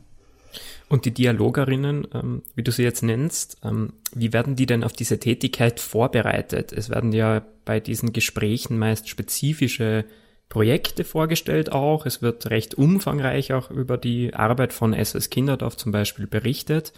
Und 0.90 1.04
die 1.04 1.14
Dialogerinnen, 1.14 2.09
ähm, 2.12 2.42
wie 2.56 2.64
du 2.64 2.73
sie 2.73 2.82
jetzt 2.82 3.04
nennst, 3.04 3.59
ähm, 3.62 3.92
wie 4.12 4.32
werden 4.32 4.56
die 4.56 4.66
denn 4.66 4.82
auf 4.82 4.92
diese 4.92 5.20
Tätigkeit 5.20 5.78
vorbereitet? 5.78 6.73
Es 6.73 6.90
werden 6.90 7.12
ja 7.12 7.42
bei 7.64 7.78
diesen 7.78 8.12
Gesprächen 8.12 8.76
meist 8.76 9.09
spezifische 9.09 10.04
Projekte 10.49 11.04
vorgestellt 11.04 11.70
auch. 11.70 12.06
Es 12.06 12.23
wird 12.23 12.50
recht 12.50 12.75
umfangreich 12.75 13.52
auch 13.52 13.70
über 13.70 13.99
die 13.99 14.35
Arbeit 14.35 14.73
von 14.73 14.92
SOS 14.92 15.30
Kinderdorf 15.30 15.76
zum 15.76 15.92
Beispiel 15.92 16.26
berichtet. 16.26 16.92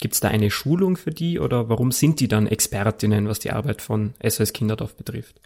Gibt 0.00 0.12
es 0.12 0.20
da 0.20 0.28
eine 0.28 0.50
Schulung 0.50 0.98
für 0.98 1.10
die 1.10 1.40
oder 1.40 1.70
warum 1.70 1.92
sind 1.92 2.20
die 2.20 2.28
dann 2.28 2.46
Expertinnen, 2.46 3.26
was 3.26 3.38
die 3.38 3.52
Arbeit 3.52 3.80
von 3.80 4.12
SOS 4.22 4.52
Kinderdorf 4.52 4.94
betrifft? 4.96 5.40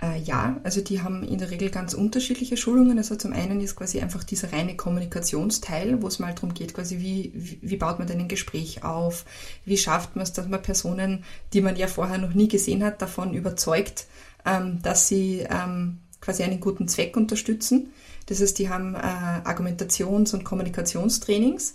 Äh, 0.00 0.20
ja, 0.20 0.60
also 0.62 0.80
die 0.80 1.02
haben 1.02 1.24
in 1.24 1.38
der 1.38 1.50
Regel 1.50 1.70
ganz 1.70 1.92
unterschiedliche 1.92 2.56
Schulungen. 2.56 2.98
Also 2.98 3.16
zum 3.16 3.32
einen 3.32 3.60
ist 3.60 3.76
quasi 3.76 4.00
einfach 4.00 4.22
dieser 4.22 4.52
reine 4.52 4.76
Kommunikationsteil, 4.76 6.02
wo 6.02 6.06
es 6.06 6.18
mal 6.18 6.34
darum 6.34 6.54
geht, 6.54 6.74
quasi 6.74 6.98
wie, 6.98 7.32
wie, 7.34 7.76
baut 7.76 7.98
man 7.98 8.06
denn 8.06 8.20
ein 8.20 8.28
Gespräch 8.28 8.84
auf, 8.84 9.24
wie 9.64 9.76
schafft 9.76 10.14
man 10.14 10.22
es, 10.22 10.32
dass 10.32 10.48
man 10.48 10.62
Personen, 10.62 11.24
die 11.52 11.60
man 11.60 11.76
ja 11.76 11.88
vorher 11.88 12.18
noch 12.18 12.34
nie 12.34 12.48
gesehen 12.48 12.84
hat, 12.84 13.02
davon 13.02 13.34
überzeugt, 13.34 14.06
ähm, 14.46 14.80
dass 14.82 15.08
sie 15.08 15.44
ähm, 15.50 15.98
quasi 16.20 16.44
einen 16.44 16.60
guten 16.60 16.86
Zweck 16.86 17.16
unterstützen. 17.16 17.92
Das 18.26 18.40
heißt, 18.40 18.58
die 18.58 18.68
haben 18.68 18.94
äh, 18.94 18.98
Argumentations- 18.98 20.34
und 20.34 20.44
Kommunikationstrainings 20.44 21.74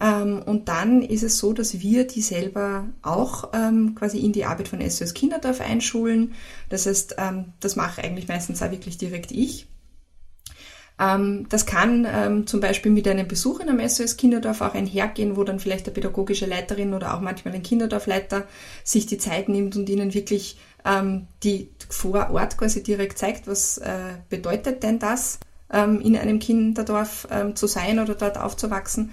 ähm, 0.00 0.42
und 0.44 0.68
dann 0.68 1.02
ist 1.02 1.22
es 1.22 1.38
so, 1.38 1.52
dass 1.52 1.80
wir 1.80 2.06
die 2.06 2.22
selber 2.22 2.88
auch 3.02 3.50
ähm, 3.52 3.94
quasi 3.94 4.18
in 4.18 4.32
die 4.32 4.46
Arbeit 4.46 4.68
von 4.68 4.80
SOS 4.80 5.12
Kinderdorf 5.12 5.60
einschulen. 5.60 6.32
Das 6.70 6.86
heißt, 6.86 7.16
ähm, 7.18 7.52
das 7.60 7.76
mache 7.76 8.02
eigentlich 8.02 8.26
meistens 8.26 8.62
auch 8.62 8.70
wirklich 8.70 8.96
direkt 8.98 9.30
ich. 9.30 9.66
das 11.48 11.64
kann 11.64 12.44
zum 12.44 12.60
Beispiel 12.60 12.92
mit 12.92 13.08
einem 13.08 13.26
Besuch 13.26 13.60
in 13.60 13.70
einem 13.70 13.88
SOS 13.88 14.18
Kinderdorf 14.18 14.60
auch 14.60 14.74
einhergehen, 14.74 15.34
wo 15.34 15.44
dann 15.44 15.58
vielleicht 15.58 15.86
eine 15.86 15.94
pädagogische 15.94 16.44
Leiterin 16.44 16.92
oder 16.92 17.14
auch 17.14 17.22
manchmal 17.22 17.54
ein 17.54 17.62
Kinderdorfleiter 17.62 18.46
sich 18.84 19.06
die 19.06 19.16
Zeit 19.16 19.48
nimmt 19.48 19.76
und 19.76 19.88
ihnen 19.88 20.12
wirklich 20.12 20.58
die 21.42 21.70
vor 21.88 22.28
Ort 22.30 22.58
quasi 22.58 22.82
direkt 22.82 23.16
zeigt, 23.16 23.46
was 23.46 23.78
äh, 23.78 24.18
bedeutet 24.28 24.82
denn 24.82 24.98
das, 24.98 25.38
in 25.72 26.18
einem 26.18 26.38
Kinderdorf 26.38 27.28
zu 27.54 27.66
sein 27.66 27.98
oder 27.98 28.14
dort 28.14 28.36
aufzuwachsen. 28.36 29.12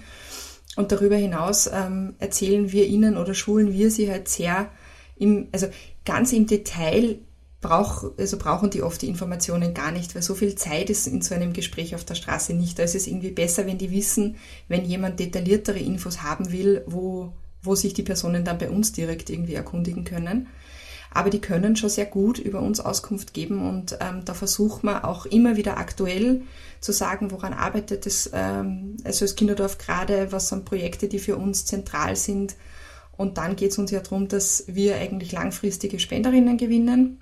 Und 0.77 0.91
darüber 0.91 1.15
hinaus 1.15 1.67
ähm, 1.73 2.13
erzählen 2.19 2.71
wir 2.71 2.85
ihnen 2.85 3.17
oder 3.17 3.33
schulen 3.33 3.73
wir 3.73 3.89
sie 3.89 4.11
halt 4.11 4.29
sehr 4.29 4.69
im, 5.17 5.47
also 5.51 5.67
ganz 6.05 6.31
im 6.31 6.45
Detail 6.45 7.17
brauch, 7.61 8.11
also 8.17 8.37
brauchen 8.37 8.69
die 8.69 8.83
oft 8.83 9.01
die 9.01 9.07
Informationen 9.07 9.73
gar 9.73 9.91
nicht, 9.91 10.13
weil 10.13 10.21
so 10.21 10.35
viel 10.35 10.53
Zeit 10.53 10.91
ist 10.91 11.07
in 11.07 11.23
so 11.23 11.33
einem 11.33 11.53
Gespräch 11.53 11.95
auf 11.95 12.05
der 12.05 12.13
Straße 12.13 12.53
nicht. 12.53 12.77
Da 12.77 12.83
ist 12.83 12.93
es 12.93 13.07
irgendwie 13.07 13.31
besser, 13.31 13.65
wenn 13.65 13.79
die 13.79 13.91
wissen, 13.91 14.35
wenn 14.67 14.85
jemand 14.85 15.19
detailliertere 15.19 15.79
Infos 15.79 16.21
haben 16.21 16.51
will, 16.51 16.83
wo, 16.85 17.33
wo 17.63 17.73
sich 17.73 17.95
die 17.95 18.03
Personen 18.03 18.45
dann 18.45 18.59
bei 18.59 18.69
uns 18.69 18.91
direkt 18.91 19.31
irgendwie 19.31 19.55
erkundigen 19.55 20.03
können 20.03 20.47
aber 21.17 21.31
die 21.31 21.41
können 21.41 21.75
schon 21.75 21.89
sehr 21.89 22.05
gut 22.05 22.37
über 22.37 22.61
uns 22.61 22.79
Auskunft 22.79 23.33
geben 23.33 23.67
und 23.67 23.97
ähm, 24.01 24.23
da 24.23 24.35
versucht 24.35 24.83
man 24.83 25.03
auch 25.03 25.25
immer 25.25 25.57
wieder 25.57 25.77
aktuell 25.77 26.43
zu 26.79 26.91
sagen, 26.91 27.31
woran 27.31 27.53
arbeitet 27.53 28.07
ähm, 28.33 28.97
also 29.03 29.25
das 29.25 29.35
Kinderdorf 29.35 29.79
gerade, 29.79 30.31
was 30.31 30.49
sind 30.49 30.63
Projekte, 30.63 31.07
die 31.07 31.17
für 31.17 31.35
uns 31.35 31.65
zentral 31.65 32.15
sind. 32.15 32.55
Und 33.17 33.39
dann 33.39 33.55
geht 33.55 33.71
es 33.71 33.79
uns 33.79 33.89
ja 33.89 33.99
darum, 33.99 34.27
dass 34.27 34.65
wir 34.67 34.97
eigentlich 34.97 35.31
langfristige 35.31 35.99
Spenderinnen 35.99 36.55
gewinnen. 36.55 37.19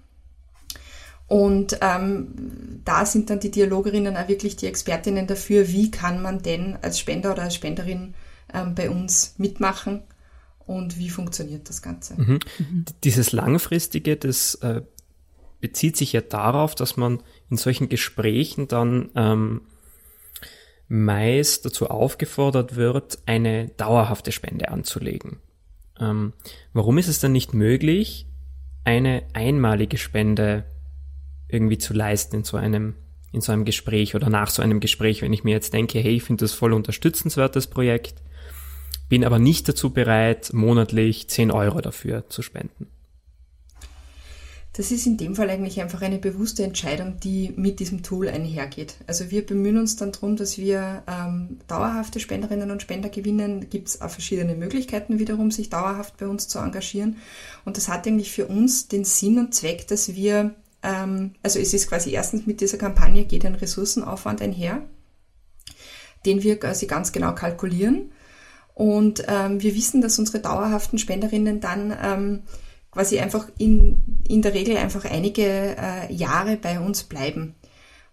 Und 1.28 1.80
ähm, 1.80 2.82
da 2.84 3.06
sind 3.06 3.30
dann 3.30 3.40
die 3.40 3.50
Dialogerinnen 3.50 4.18
auch 4.18 4.28
wirklich 4.28 4.58
die 4.58 4.68
Expertinnen 4.68 5.26
dafür, 5.26 5.70
wie 5.70 5.90
kann 5.90 6.22
man 6.22 6.42
denn 6.42 6.78
als 6.82 7.00
Spender 7.00 7.32
oder 7.32 7.44
als 7.44 7.56
Spenderin 7.56 8.14
ähm, 8.54 8.76
bei 8.76 8.90
uns 8.90 9.36
mitmachen 9.38 10.04
und 10.66 10.98
wie 10.98 11.10
funktioniert 11.10 11.70
das 11.70 11.82
Ganze. 11.82 12.20
Mhm. 12.20 12.40
Dieses 13.04 13.32
langfristige, 13.32 14.16
das 14.16 14.56
äh, 14.56 14.82
bezieht 15.62 15.98
sich 15.98 16.14
ja 16.14 16.22
darauf, 16.22 16.76
dass 16.76 16.98
man 16.98 17.22
in 17.50 17.58
solchen 17.58 17.90
Gesprächen 17.90 18.68
dann 18.68 19.10
ähm, 19.16 19.62
meist 20.88 21.66
dazu 21.66 21.90
aufgefordert 21.90 22.76
wird, 22.76 23.20
eine 23.26 23.70
dauerhafte 23.70 24.32
Spende 24.32 24.70
anzulegen. 24.70 25.38
Ähm, 26.00 26.34
warum 26.74 26.98
ist 26.98 27.08
es 27.08 27.20
dann 27.20 27.32
nicht 27.32 27.54
möglich, 27.54 28.28
eine 28.84 29.24
einmalige 29.34 29.98
Spende 29.98 30.66
irgendwie 31.48 31.78
zu 31.78 31.94
leisten 31.94 32.38
in 32.38 32.44
so 32.44 32.58
einem 32.58 32.96
in 33.32 33.42
so 33.42 33.52
einem 33.52 33.66
Gespräch 33.66 34.16
oder 34.16 34.30
nach 34.30 34.50
so 34.50 34.62
einem 34.62 34.80
Gespräch, 34.80 35.22
wenn 35.22 35.34
ich 35.34 35.44
mir 35.44 35.52
jetzt 35.52 35.74
denke, 35.74 36.00
hey, 36.00 36.16
ich 36.16 36.24
finde 36.24 36.46
das 36.46 36.54
voll 36.54 36.72
unterstützenswert, 36.72 37.58
das 37.58 37.68
Projekt, 37.68 38.22
bin 39.10 39.24
aber 39.24 39.40
nicht 39.40 39.68
dazu 39.70 39.92
bereit, 39.92 40.52
monatlich 40.54 41.30
10 41.30 41.52
Euro 41.52 41.82
dafür 41.82 42.30
zu 42.30 42.42
spenden. 42.42 42.88
Das 44.78 44.92
ist 44.92 45.06
in 45.06 45.16
dem 45.16 45.36
Fall 45.36 45.50
eigentlich 45.50 45.80
einfach 45.80 46.02
eine 46.02 46.18
bewusste 46.18 46.64
Entscheidung, 46.64 47.18
die 47.22 47.54
mit 47.56 47.80
diesem 47.80 48.04
Tool 48.04 48.28
einhergeht. 48.28 48.96
Also 49.08 49.32
wir 49.32 49.46
bemühen 49.46 49.78
uns 49.78 49.96
dann 49.96 50.12
darum, 50.12 50.36
dass 50.36 50.58
wir 50.58 51.02
ähm, 51.08 51.60
dauerhafte 51.68 52.20
Spenderinnen 52.20 52.72
und 52.72 52.82
Spender 52.82 53.08
gewinnen. 53.08 53.70
Gibt 53.70 53.88
es 53.88 54.02
auch 54.02 54.10
verschiedene 54.10 54.54
Möglichkeiten 54.54 55.18
wiederum, 55.18 55.50
sich 55.50 55.70
dauerhaft 55.70 56.18
bei 56.18 56.28
uns 56.28 56.50
zu 56.50 56.60
engagieren. 56.60 57.16
Und 57.64 57.78
das 57.78 57.88
hat 57.88 58.06
eigentlich 58.06 58.34
für 58.34 58.48
uns 58.48 58.90
den 58.90 59.06
Sinn 59.06 59.40
und 59.40 59.56
Zweck, 59.56 59.88
dass 59.88 60.14
wir, 60.14 60.54
ähm, 60.84 61.36
also 61.42 61.58
es 61.58 61.74
ist 61.74 61.88
quasi 61.88 62.12
erstens 62.12 62.46
mit 62.46 62.60
dieser 62.60 62.78
Kampagne 62.78 63.24
geht 63.24 63.46
ein 63.46 63.56
Ressourcenaufwand 63.56 64.42
einher, 64.42 64.82
den 66.26 66.44
wir 66.44 66.60
quasi 66.60 66.86
ganz 66.86 67.14
genau 67.14 67.34
kalkulieren 67.34 68.12
und 68.76 69.24
ähm, 69.30 69.64
wir 69.64 69.74
wissen, 69.74 70.02
dass 70.02 70.20
unsere 70.20 70.40
dauerhaften 70.40 71.00
Spenderinnen 71.00 71.62
dann 71.62 71.98
ähm, 72.04 72.44
quasi 72.92 73.20
einfach 73.20 73.48
in, 73.58 74.04
in 74.28 74.42
der 74.42 74.54
Regel 74.54 74.76
einfach 74.78 75.06
einige 75.06 75.44
äh, 75.44 76.14
Jahre 76.14 76.58
bei 76.58 76.80
uns 76.80 77.04
bleiben. 77.04 77.56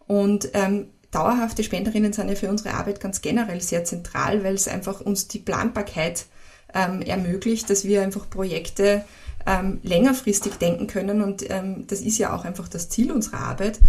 Und 0.06 0.50
ähm, 0.54 0.86
dauerhafte 1.10 1.64
Spenderinnen 1.64 2.12
sind 2.12 2.28
ja 2.28 2.36
für 2.36 2.48
unsere 2.48 2.74
Arbeit 2.74 3.00
ganz 3.00 3.20
generell 3.22 3.60
sehr 3.60 3.84
zentral, 3.84 4.44
weil 4.44 4.54
es 4.54 4.68
einfach 4.68 5.00
uns 5.00 5.26
die 5.26 5.40
Planbarkeit 5.40 6.26
ähm, 6.72 7.02
ermöglicht, 7.02 7.68
dass 7.68 7.84
wir 7.84 8.02
einfach 8.02 8.30
Projekte 8.30 9.04
ähm, 9.46 9.80
längerfristig 9.82 10.54
denken 10.54 10.86
können. 10.86 11.22
Und 11.22 11.48
ähm, 11.50 11.88
das 11.88 12.00
ist 12.00 12.18
ja 12.18 12.36
auch 12.36 12.44
einfach 12.44 12.68
das 12.68 12.88
Ziel 12.88 13.10
unserer 13.10 13.40
Arbeit, 13.40 13.80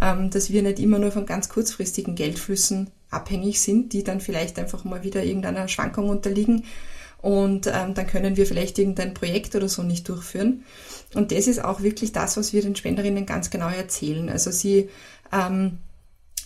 ähm, 0.00 0.30
dass 0.30 0.50
wir 0.50 0.62
nicht 0.62 0.78
immer 0.78 1.00
nur 1.00 1.10
von 1.10 1.26
ganz 1.26 1.48
kurzfristigen 1.48 2.14
Geldflüssen 2.14 2.90
abhängig 3.10 3.60
sind, 3.60 3.92
die 3.92 4.04
dann 4.04 4.20
vielleicht 4.20 4.58
einfach 4.58 4.84
mal 4.84 5.02
wieder 5.02 5.24
irgendeiner 5.24 5.68
Schwankung 5.68 6.08
unterliegen 6.08 6.64
und 7.22 7.66
ähm, 7.66 7.94
dann 7.94 8.06
können 8.06 8.36
wir 8.36 8.46
vielleicht 8.46 8.78
irgendein 8.78 9.14
Projekt 9.14 9.54
oder 9.54 9.68
so 9.68 9.82
nicht 9.82 10.08
durchführen. 10.08 10.64
Und 11.14 11.32
das 11.32 11.46
ist 11.46 11.62
auch 11.62 11.82
wirklich 11.82 12.12
das, 12.12 12.36
was 12.36 12.52
wir 12.52 12.62
den 12.62 12.76
Spenderinnen 12.76 13.26
ganz 13.26 13.50
genau 13.50 13.68
erzählen. 13.68 14.30
Also 14.30 14.50
sie, 14.50 14.88
ähm, 15.30 15.78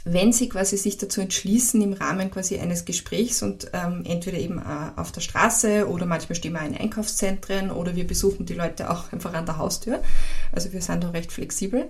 wenn 0.04 0.32
sie 0.32 0.48
quasi 0.48 0.76
sich 0.76 0.98
dazu 0.98 1.20
entschließen, 1.20 1.80
im 1.80 1.92
Rahmen 1.92 2.30
quasi 2.30 2.58
eines 2.58 2.84
Gesprächs 2.84 3.42
und 3.42 3.70
ähm, 3.72 4.02
entweder 4.04 4.38
eben 4.38 4.58
äh, 4.58 5.00
auf 5.00 5.12
der 5.12 5.20
Straße 5.20 5.88
oder 5.88 6.06
manchmal 6.06 6.36
stehen 6.36 6.52
wir 6.52 6.62
in 6.62 6.76
Einkaufszentren 6.76 7.70
oder 7.70 7.94
wir 7.94 8.06
besuchen 8.06 8.44
die 8.44 8.54
Leute 8.54 8.90
auch 8.90 9.04
einfach 9.12 9.32
an 9.32 9.46
der 9.46 9.58
Haustür. 9.58 10.02
Also 10.50 10.72
wir 10.72 10.82
sind 10.82 11.04
da 11.04 11.10
recht 11.10 11.30
flexibel. 11.30 11.88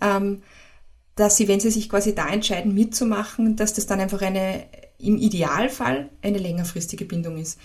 Ähm, 0.00 0.42
dass 1.20 1.36
sie, 1.36 1.48
wenn 1.48 1.60
sie 1.60 1.70
sich 1.70 1.90
quasi 1.90 2.14
da 2.14 2.28
entscheiden, 2.28 2.74
mitzumachen, 2.74 3.54
dass 3.54 3.74
das 3.74 3.86
dann 3.86 4.00
einfach 4.00 4.22
eine, 4.22 4.64
im 4.98 5.18
Idealfall 5.18 6.08
eine 6.22 6.38
längerfristige 6.38 7.04
Bindung 7.04 7.36
ist. 7.36 7.58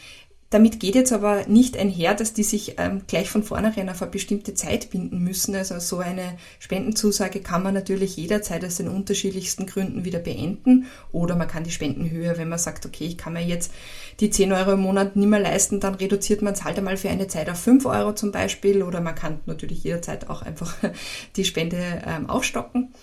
Damit 0.49 0.79
geht 0.79 0.95
jetzt 0.95 1.13
aber 1.13 1.45
nicht 1.47 1.77
einher, 1.77 2.13
dass 2.15 2.33
die 2.33 2.43
sich 2.43 2.75
ähm, 2.77 3.03
gleich 3.07 3.29
von 3.29 3.43
vornherein 3.43 3.89
auf 3.89 4.01
eine 4.01 4.11
bestimmte 4.11 4.53
Zeit 4.55 4.89
binden 4.89 5.23
müssen. 5.23 5.55
Also 5.55 5.79
so 5.79 5.99
eine 5.99 6.37
Spendenzusage 6.59 7.39
kann 7.39 7.63
man 7.63 7.73
natürlich 7.73 8.17
jederzeit 8.17 8.63
aus 8.65 8.75
den 8.75 8.89
unterschiedlichsten 8.89 9.65
Gründen 9.65 10.03
wieder 10.03 10.19
beenden. 10.19 10.85
Oder 11.13 11.35
man 11.35 11.47
kann 11.47 11.63
die 11.63 11.71
Spendenhöhe, 11.71 12.37
wenn 12.37 12.49
man 12.49 12.59
sagt, 12.59 12.85
okay, 12.85 13.05
ich 13.05 13.17
kann 13.17 13.33
mir 13.33 13.43
jetzt 13.43 13.71
die 14.19 14.29
10 14.29 14.51
Euro 14.51 14.73
im 14.73 14.81
Monat 14.81 15.15
nicht 15.15 15.29
mehr 15.29 15.39
leisten, 15.39 15.79
dann 15.79 15.95
reduziert 15.95 16.41
man 16.41 16.53
es 16.53 16.63
halt 16.65 16.77
einmal 16.77 16.97
für 16.97 17.09
eine 17.09 17.27
Zeit 17.27 17.49
auf 17.49 17.59
5 17.59 17.85
Euro 17.85 18.13
zum 18.13 18.33
Beispiel. 18.33 18.83
Oder 18.83 18.99
man 18.99 19.15
kann 19.15 19.39
natürlich 19.45 19.83
jederzeit 19.83 20.29
auch 20.29 20.41
einfach 20.41 20.75
die 21.37 21.45
Spende 21.45 22.03
ähm, 22.05 22.29
aufstocken. 22.29 22.93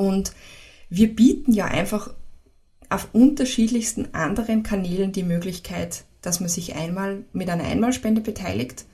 Und 0.00 0.32
wir 0.88 1.14
bieten 1.14 1.52
ja 1.52 1.66
einfach 1.66 2.10
auf 2.88 3.08
unterschiedlichsten 3.12 4.14
anderen 4.14 4.62
Kanälen 4.62 5.12
die 5.12 5.22
Möglichkeit, 5.22 6.04
dass 6.22 6.40
man 6.40 6.48
sich 6.48 6.74
einmal 6.74 7.24
mit 7.32 7.48
einer 7.48 7.64
Einmalspende 7.64 8.20
beteiligt. 8.20 8.84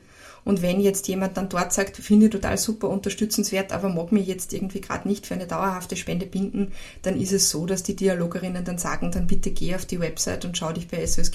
Und 0.45 0.63
wenn 0.63 0.81
jetzt 0.81 1.09
jemand 1.09 1.37
dann 1.37 1.49
dort 1.49 1.73
sagt, 1.73 1.97
finde 1.97 2.27
ich 2.27 2.33
total 2.33 2.57
super 2.57 2.89
unterstützenswert, 2.89 3.73
aber 3.73 3.89
mag 3.89 4.13
mich 4.13 4.29
jetzt 4.29 4.53
irgendwie 4.53 4.81
gerade 4.81 5.09
nicht 5.09 5.27
für 5.27 5.35
eine 5.35 5.49
dauerhafte 5.49 5.97
Spende 5.97 6.25
binden, 6.25 6.71
dann 7.03 7.21
ist 7.21 7.33
es 7.33 7.51
so, 7.51 7.67
dass 7.67 7.83
die 7.83 7.97
Dialogerinnen 7.97 8.65
dann 8.65 8.79
sagen, 8.79 9.11
dann 9.11 9.27
bitte 9.27 9.51
geh 9.51 9.75
auf 9.75 9.87
die 9.87 9.99
Website 9.99 10.45
und 10.45 10.57
schau 10.57 10.73
dich 10.73 10.87
bei 10.87 11.05
SOS 11.05 11.33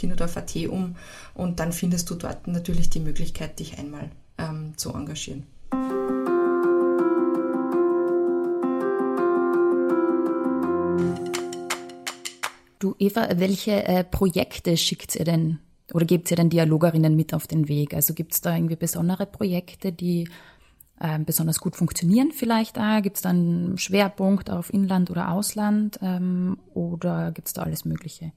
um 0.70 0.96
und 1.34 1.60
dann 1.60 1.74
findest 1.74 2.10
du 2.10 2.16
dort 2.16 2.48
natürlich 2.48 2.90
die 2.90 3.02
Möglichkeit, 3.02 3.60
dich 3.60 3.78
einmal 3.78 4.12
ähm, 4.38 4.78
zu 4.78 4.94
engagieren. 4.94 5.46
Du, 12.82 12.96
Eva, 12.98 13.30
welche 13.36 13.84
äh, 13.84 14.04
Projekte 14.04 14.76
schickt 14.76 15.16
ihr 15.16 15.24
denn 15.24 15.60
oder 15.94 16.04
gebt 16.04 16.32
ihr 16.32 16.38
den 16.38 16.50
Dialogerinnen 16.50 17.16
mit 17.16 17.32
auf 17.36 17.46
den 17.46 17.68
Weg? 17.68 17.94
Also 17.94 18.16
gibt 18.16 18.34
es 18.34 18.42
da 18.42 18.56
irgendwie 18.56 18.76
besondere 18.76 19.28
Projekte, 19.28 19.92
die 19.92 20.28
äh, 21.00 21.20
besonders 21.20 21.60
gut 21.60 21.76
funktionieren 21.76 22.32
vielleicht 22.32 22.80
auch? 22.80 23.04
Gibt 23.04 23.18
es 23.18 23.22
da 23.22 23.30
einen 23.30 23.78
Schwerpunkt 23.78 24.50
auf 24.50 24.74
Inland 24.74 25.12
oder 25.12 25.30
Ausland 25.30 26.00
ähm, 26.02 26.58
oder 26.74 27.32
gibt 27.32 27.50
es 27.50 27.54
da 27.54 27.62
alles 27.62 27.86
Mögliche? 27.86 28.32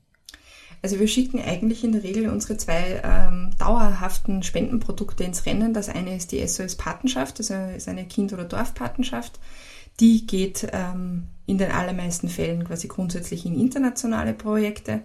Also 0.83 1.01
wir 1.01 1.09
schicken 1.09 1.41
eigentlich 1.41 1.83
in 1.83 1.93
der 1.93 2.03
Regel 2.03 2.29
unsere 2.29 2.59
zwei 2.59 3.01
ähm, 3.03 3.53
dauerhaften 3.59 4.43
Spendenprodukte 4.43 5.25
ins 5.25 5.47
Rennen. 5.47 5.73
Das 5.73 5.89
eine 5.89 6.15
ist 6.15 6.33
die 6.33 6.47
SOS 6.47 6.75
Patenschaft, 6.75 7.39
das 7.39 7.49
ist 7.49 7.89
eine 7.89 8.05
Kind- 8.05 8.35
oder 8.35 8.45
Dorfpatenschaft. 8.45 9.41
Die 10.01 10.27
geht 10.27 10.69
ähm, 10.73 11.29
in 11.47 11.59
den 11.59 11.71
allermeisten 11.71 12.29
Fällen 12.29 12.65
quasi 12.65 12.89
grundsätzlich 12.89 13.47
in 13.47 13.59
internationale 13.59 14.35
Projekte. 14.35 15.03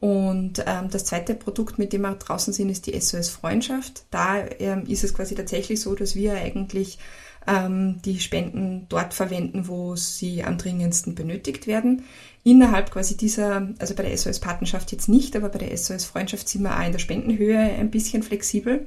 Und 0.00 0.62
ähm, 0.66 0.90
das 0.90 1.06
zweite 1.06 1.34
Produkt, 1.34 1.78
mit 1.78 1.92
dem 1.92 2.02
wir 2.02 2.14
draußen 2.14 2.52
sind, 2.52 2.68
ist 2.68 2.86
die 2.86 3.00
SOS 3.00 3.30
Freundschaft. 3.30 4.04
Da 4.10 4.44
ähm, 4.58 4.84
ist 4.86 5.02
es 5.02 5.14
quasi 5.14 5.34
tatsächlich 5.34 5.80
so, 5.80 5.94
dass 5.94 6.14
wir 6.14 6.34
eigentlich 6.34 6.98
ähm, 7.46 8.00
die 8.04 8.20
Spenden 8.20 8.86
dort 8.88 9.14
verwenden, 9.14 9.66
wo 9.68 9.96
sie 9.96 10.44
am 10.44 10.58
dringendsten 10.58 11.14
benötigt 11.14 11.66
werden 11.66 12.04
innerhalb 12.44 12.90
quasi 12.90 13.16
dieser, 13.16 13.68
also 13.78 13.94
bei 13.94 14.02
der 14.02 14.16
SOS 14.16 14.38
Patenschaft 14.38 14.92
jetzt 14.92 15.08
nicht, 15.08 15.34
aber 15.34 15.48
bei 15.48 15.58
der 15.58 15.76
SOS 15.76 16.04
Freundschaft 16.04 16.48
sind 16.48 16.62
wir 16.62 16.78
auch 16.78 16.86
in 16.86 16.92
der 16.92 16.98
Spendenhöhe 16.98 17.58
ein 17.58 17.90
bisschen 17.90 18.22
flexibel. 18.22 18.86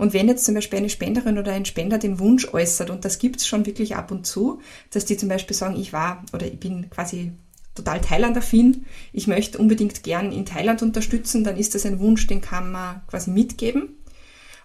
Und 0.00 0.14
wenn 0.14 0.28
jetzt 0.28 0.46
zum 0.46 0.54
Beispiel 0.54 0.78
eine 0.78 0.88
Spenderin 0.88 1.36
oder 1.36 1.52
ein 1.52 1.66
Spender 1.66 1.98
den 1.98 2.18
Wunsch 2.20 2.48
äußert, 2.54 2.88
und 2.88 3.04
das 3.04 3.18
gibt's 3.18 3.46
schon 3.46 3.66
wirklich 3.66 3.96
ab 3.96 4.10
und 4.10 4.26
zu, 4.26 4.62
dass 4.88 5.04
die 5.04 5.18
zum 5.18 5.28
Beispiel 5.28 5.54
sagen, 5.54 5.78
ich 5.78 5.92
war 5.92 6.24
oder 6.32 6.46
ich 6.46 6.58
bin 6.58 6.88
quasi 6.88 7.32
total 7.74 8.00
Thailand-affin, 8.00 8.86
ich 9.12 9.26
möchte 9.26 9.58
unbedingt 9.58 10.02
gern 10.02 10.32
in 10.32 10.46
Thailand 10.46 10.80
unterstützen, 10.80 11.44
dann 11.44 11.58
ist 11.58 11.74
das 11.74 11.84
ein 11.84 12.00
Wunsch, 12.00 12.26
den 12.26 12.40
kann 12.40 12.72
man 12.72 13.02
quasi 13.08 13.30
mitgeben. 13.30 13.98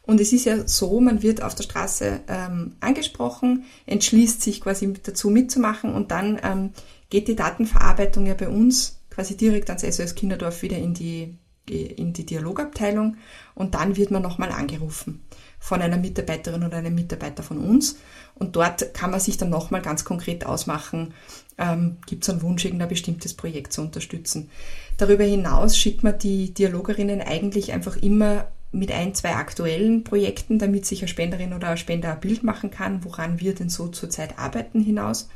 Und 0.03 0.21
es 0.21 0.31
ist 0.31 0.45
ja 0.45 0.65
so, 0.65 1.01
man 1.01 1.21
wird 1.21 1.43
auf 1.43 1.53
der 1.53 1.63
Straße 1.63 2.21
ähm, 2.29 2.77
angesprochen, 2.79 3.65
entschließt 3.87 4.41
sich 4.41 4.61
quasi 4.61 4.93
dazu 5.03 5.29
mitzumachen 5.29 5.93
und 5.93 6.11
dann 6.11 6.39
ähm, 6.43 6.69
geht 7.09 7.27
die 7.27 7.35
Datenverarbeitung 7.35 8.25
ja 8.25 8.35
bei 8.35 8.47
uns 8.47 9.01
quasi 9.09 9.35
direkt 9.35 9.69
ans 9.69 9.81
SOS 9.81 10.15
Kinderdorf 10.15 10.61
wieder 10.61 10.77
in 10.77 10.93
die, 10.93 11.37
in 11.69 12.13
die 12.13 12.25
Dialogabteilung 12.25 13.17
und 13.55 13.75
dann 13.75 13.97
wird 13.97 14.11
man 14.11 14.21
nochmal 14.21 14.51
angerufen 14.51 15.23
von 15.59 15.81
einer 15.81 15.97
Mitarbeiterin 15.97 16.63
oder 16.63 16.77
einem 16.77 16.93
Mitarbeiter 16.93 17.41
von 17.41 17.57
uns. 17.57 17.97
Und 18.35 18.55
dort 18.55 18.93
kann 18.93 19.11
man 19.11 19.19
sich 19.19 19.37
dann 19.37 19.49
nochmal 19.49 19.81
ganz 19.81 20.03
konkret 20.03 20.45
ausmachen, 20.45 21.13
ähm, 21.57 21.97
gibt 22.05 22.23
es 22.23 22.29
einen 22.29 22.41
Wunsch, 22.41 22.65
irgendein 22.65 22.89
bestimmtes 22.89 23.33
Projekt 23.33 23.73
zu 23.73 23.81
unterstützen. 23.81 24.49
Darüber 24.97 25.23
hinaus 25.23 25.77
schickt 25.77 26.03
man 26.03 26.19
die 26.19 26.53
Dialogerinnen 26.53 27.21
eigentlich 27.21 27.71
einfach 27.71 27.97
immer 27.97 28.47
mit 28.71 28.91
ein, 28.91 29.15
zwei 29.15 29.35
aktuellen 29.35 30.03
Projekten, 30.03 30.59
damit 30.59 30.85
sich 30.85 31.01
eine 31.01 31.07
Spenderin 31.07 31.53
oder 31.53 31.69
ein 31.69 31.77
Spender 31.77 32.11
ein 32.11 32.19
Bild 32.19 32.43
machen 32.43 32.71
kann, 32.71 33.03
woran 33.05 33.39
wir 33.39 33.55
denn 33.55 33.69
so 33.69 33.87
zurzeit 33.87 34.37
arbeiten 34.37 34.81
hinaus 34.81 35.29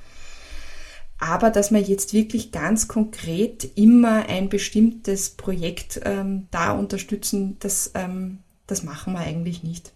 aber 1.19 1.49
dass 1.51 1.71
wir 1.71 1.81
jetzt 1.81 2.13
wirklich 2.13 2.51
ganz 2.51 2.87
konkret 2.87 3.77
immer 3.77 4.27
ein 4.29 4.47
bestimmtes 4.47 5.31
Projekt 5.31 5.99
ähm, 6.05 6.47
da 6.49 6.71
unterstützen, 6.71 7.57
das, 7.59 7.91
ähm, 7.93 8.39
das 8.67 8.83
machen 8.83 9.13
wir 9.13 9.19
eigentlich 9.19 9.61
nicht. 9.61 9.91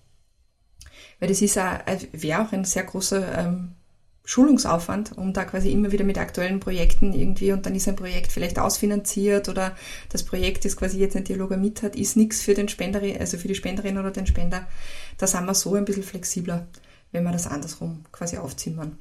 Weil 1.20 1.30
das 1.30 1.42
ist 1.42 1.56
äh, 1.56 1.98
wäre 2.12 2.42
auch 2.42 2.52
ein 2.52 2.66
sehr 2.66 2.84
großer 2.84 3.38
ähm, 3.38 3.72
Schulungsaufwand, 4.26 5.18
um 5.18 5.32
da 5.32 5.46
quasi 5.46 5.72
immer 5.72 5.92
wieder 5.94 6.04
mit 6.04 6.18
aktuellen 6.18 6.60
Projekten 6.60 7.14
irgendwie 7.14 7.54
und 7.54 7.66
dann 7.66 7.76
ist 7.76 7.88
ein 7.88 7.96
Projekt 7.96 8.32
vielleicht 8.32 8.60
ausfinanziert 8.60 9.48
oder 9.48 9.76
das 10.10 10.24
Projekt, 10.24 10.66
das 10.66 10.78
quasi 10.78 11.00
jetzt 11.00 11.16
ein 11.16 11.26
Dialoger 11.26 11.58
mit 11.58 11.84
hat, 11.84 11.96
ist 11.96 12.18
nichts 12.18 12.42
für 12.42 12.54
den 12.54 12.68
Spenderin, 12.68 13.18
also 13.18 13.38
für 13.38 13.48
die 13.48 13.56
Spenderin 13.56 13.98
oder 13.98 14.12
den 14.12 14.28
Spender. 14.28 14.66
Da 15.18 15.28
sind 15.28 15.46
wir 15.46 15.54
so 15.54 15.76
ein 15.76 15.86
bisschen 15.86 16.04
flexibler, 16.04 16.68
wenn 17.12 17.24
wir 17.24 17.32
das 17.32 17.48
andersrum 17.48 18.04
quasi 18.12 18.38
aufzimmern. 18.38 18.98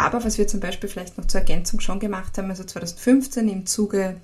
Aber 0.00 0.24
was 0.24 0.38
wir 0.38 0.48
zum 0.48 0.60
Beispiel 0.60 0.88
vielleicht 0.88 1.18
noch 1.18 1.26
zur 1.26 1.40
Ergänzung 1.40 1.80
schon 1.80 2.00
gemacht 2.00 2.38
haben, 2.38 2.48
also 2.48 2.64
2015 2.64 3.48
im 3.48 3.66
Zuge 3.66 4.16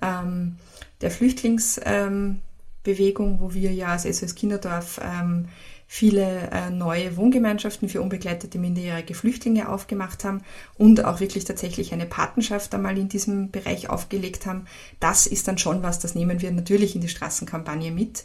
ähm, 0.00 0.56
der 1.00 1.10
Flüchtlingsbewegung, 1.10 2.40
ähm, 2.84 3.40
wo 3.40 3.52
wir 3.52 3.72
ja 3.72 3.88
als 3.88 4.04
SOS 4.04 4.36
Kinderdorf 4.36 5.00
ähm, 5.02 5.48
viele 5.88 6.50
äh, 6.52 6.70
neue 6.70 7.16
Wohngemeinschaften 7.16 7.88
für 7.88 8.02
unbegleitete 8.02 8.58
minderjährige 8.58 9.14
Flüchtlinge 9.14 9.68
aufgemacht 9.68 10.24
haben 10.24 10.42
und 10.78 11.04
auch 11.04 11.18
wirklich 11.20 11.44
tatsächlich 11.44 11.92
eine 11.92 12.06
Patenschaft 12.06 12.74
einmal 12.74 12.96
in 12.96 13.08
diesem 13.08 13.50
Bereich 13.50 13.90
aufgelegt 13.90 14.46
haben. 14.46 14.66
Das 15.00 15.26
ist 15.26 15.48
dann 15.48 15.58
schon 15.58 15.82
was, 15.82 15.98
das 15.98 16.14
nehmen 16.14 16.40
wir 16.40 16.52
natürlich 16.52 16.94
in 16.94 17.00
die 17.00 17.08
Straßenkampagne 17.08 17.90
mit, 17.90 18.24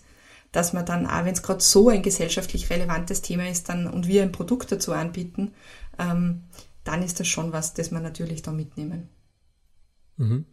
dass 0.52 0.74
man 0.74 0.86
dann, 0.86 1.08
auch 1.08 1.26
wenn 1.26 1.34
es 1.34 1.44
gerade 1.44 1.62
so 1.62 1.90
ein 1.90 2.04
gesellschaftlich 2.04 2.70
relevantes 2.70 3.22
Thema 3.22 3.50
ist, 3.50 3.70
dann 3.70 3.88
und 3.88 4.08
wir 4.08 4.22
ein 4.22 4.32
Produkt 4.32 4.72
dazu 4.72 4.94
anbieten, 4.94 5.54
ähm, 6.00 6.44
dann 6.84 7.04
ist 7.04 7.20
das 7.20 7.28
schon 7.28 7.52
was, 7.52 7.74
das 7.74 7.92
man 7.92 8.04
natürlich 8.04 8.42
da 8.42 8.52
mitnehmen. 8.52 9.10
Mhm. 10.18 10.46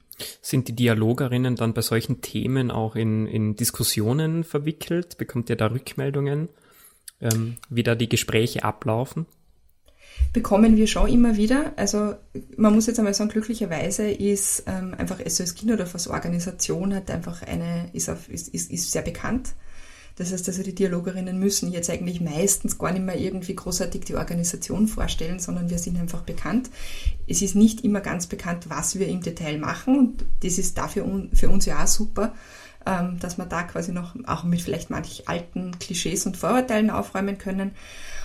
Sind 0.43 0.69
die 0.69 0.75
Dialogerinnen 0.75 1.57
dann 1.57 1.75
bei 1.75 1.83
solchen 1.83 2.21
Themen 2.21 2.71
auch 2.71 2.97
in, 2.97 3.27
in 3.27 3.55
Diskussionen 3.55 4.45
verwickelt? 4.45 5.17
Bekommt 5.17 5.49
ihr 5.49 5.57
da 5.57 5.67
Rückmeldungen, 5.67 6.49
ähm, 7.21 7.57
wie 7.69 7.85
da 7.85 7.95
die 7.95 8.09
Gespräche 8.09 8.65
ablaufen? 8.65 9.27
Bekommen 10.33 10.77
wir 10.77 10.89
schon 10.89 11.09
immer 11.09 11.37
wieder. 11.37 11.73
Also 11.77 12.15
man 12.57 12.75
muss 12.75 12.87
jetzt 12.87 12.99
einmal 12.99 13.15
sagen, 13.15 13.31
glücklicherweise 13.31 14.11
ist 14.11 14.65
ähm, 14.67 14.95
einfach 14.95 15.21
SOS 15.25 15.55
Kinderdorf 15.55 15.95
als 15.95 16.09
Organisation 16.09 16.95
hat 16.95 17.11
einfach 17.11 17.43
eine, 17.43 17.91
ist, 17.93 18.09
auf, 18.09 18.29
ist, 18.29 18.49
ist, 18.49 18.71
ist 18.73 18.91
sehr 18.91 19.03
bekannt 19.03 19.55
das 20.19 20.33
heißt 20.33 20.49
also, 20.49 20.65
die 20.65 20.75
Dialogerinnen 20.75 21.39
müssen 21.39 21.71
jetzt 21.71 21.89
eigentlich 21.91 22.21
meistens 22.21 22.77
gar 22.77 22.91
nicht 22.91 23.05
mehr 23.05 23.17
irgendwie 23.17 23.55
großartig 23.55 24.05
die 24.05 24.17
Organisation 24.17 24.89
vorstellen, 24.89 25.39
sondern 25.39 25.71
wir 25.71 25.79
sind 25.79 25.97
einfach 25.97 26.23
bekannt. 26.23 26.71
Es 27.29 27.41
ist 27.41 27.55
nicht 27.55 27.85
immer 27.85 28.01
ganz 28.01 28.27
bekannt, 28.27 28.69
was 28.69 28.99
wir 28.99 29.07
im 29.07 29.23
Detail 29.23 29.59
machen 29.59 29.97
und 29.97 30.25
das 30.43 30.59
ist 30.59 30.77
dafür 30.77 31.07
für 31.33 31.49
uns 31.49 31.67
ja 31.67 31.85
auch 31.85 31.87
super, 31.87 32.35
ähm, 32.85 33.21
dass 33.21 33.39
wir 33.39 33.47
da 33.47 33.63
quasi 33.63 33.93
noch 33.93 34.17
auch 34.27 34.43
mit 34.43 34.61
vielleicht 34.61 34.91
manch 34.91 35.29
alten 35.29 35.79
Klischees 35.79 36.27
und 36.27 36.37
Vorurteilen 36.37 36.91
aufräumen 36.91 37.39
können. 37.39 37.71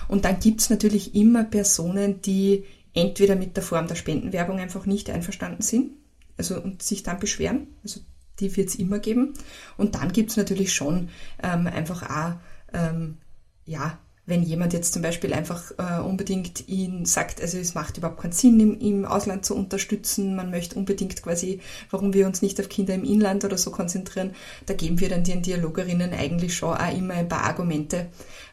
Und 0.08 0.24
dann 0.24 0.40
gibt's 0.40 0.70
natürlich 0.70 1.14
immer 1.14 1.44
Personen, 1.44 2.20
die 2.22 2.64
entweder 2.92 3.36
mit 3.36 3.56
der 3.56 3.62
Form 3.62 3.86
der 3.86 3.94
Spendenwerbung 3.94 4.58
einfach 4.58 4.84
nicht 4.84 5.10
einverstanden 5.10 5.62
sind, 5.62 5.92
also 6.36 6.60
und 6.60 6.82
sich 6.82 7.04
dann 7.04 7.20
beschweren. 7.20 7.68
Also 7.84 8.00
die 8.40 8.56
wird 8.56 8.68
es 8.68 8.74
immer 8.76 8.98
geben. 8.98 9.34
Und 9.76 9.94
dann 9.94 10.12
gibt 10.12 10.30
es 10.30 10.36
natürlich 10.36 10.72
schon 10.72 11.08
ähm, 11.42 11.66
einfach 11.66 12.02
auch, 12.02 12.32
ähm, 12.72 13.18
ja, 13.64 13.98
wenn 14.26 14.42
jemand 14.42 14.72
jetzt 14.72 14.94
zum 14.94 15.02
Beispiel 15.02 15.34
einfach 15.34 15.72
äh, 15.76 16.00
unbedingt 16.00 16.66
ihn 16.68 17.04
sagt, 17.04 17.42
also 17.42 17.58
es 17.58 17.74
macht 17.74 17.98
überhaupt 17.98 18.22
keinen 18.22 18.32
Sinn, 18.32 18.58
im, 18.58 18.80
im 18.80 19.04
Ausland 19.04 19.44
zu 19.44 19.54
unterstützen, 19.54 20.34
man 20.34 20.50
möchte 20.50 20.76
unbedingt 20.76 21.22
quasi, 21.22 21.60
warum 21.90 22.14
wir 22.14 22.26
uns 22.26 22.40
nicht 22.40 22.58
auf 22.58 22.70
Kinder 22.70 22.94
im 22.94 23.04
Inland 23.04 23.44
oder 23.44 23.58
so 23.58 23.70
konzentrieren, 23.70 24.34
da 24.64 24.72
geben 24.72 24.98
wir 25.00 25.10
dann 25.10 25.24
den 25.24 25.42
Dialogerinnen 25.42 26.14
eigentlich 26.14 26.56
schon 26.56 26.74
auch 26.74 26.96
immer 26.96 27.14
ein 27.14 27.28
paar 27.28 27.44
Argumente 27.44 28.06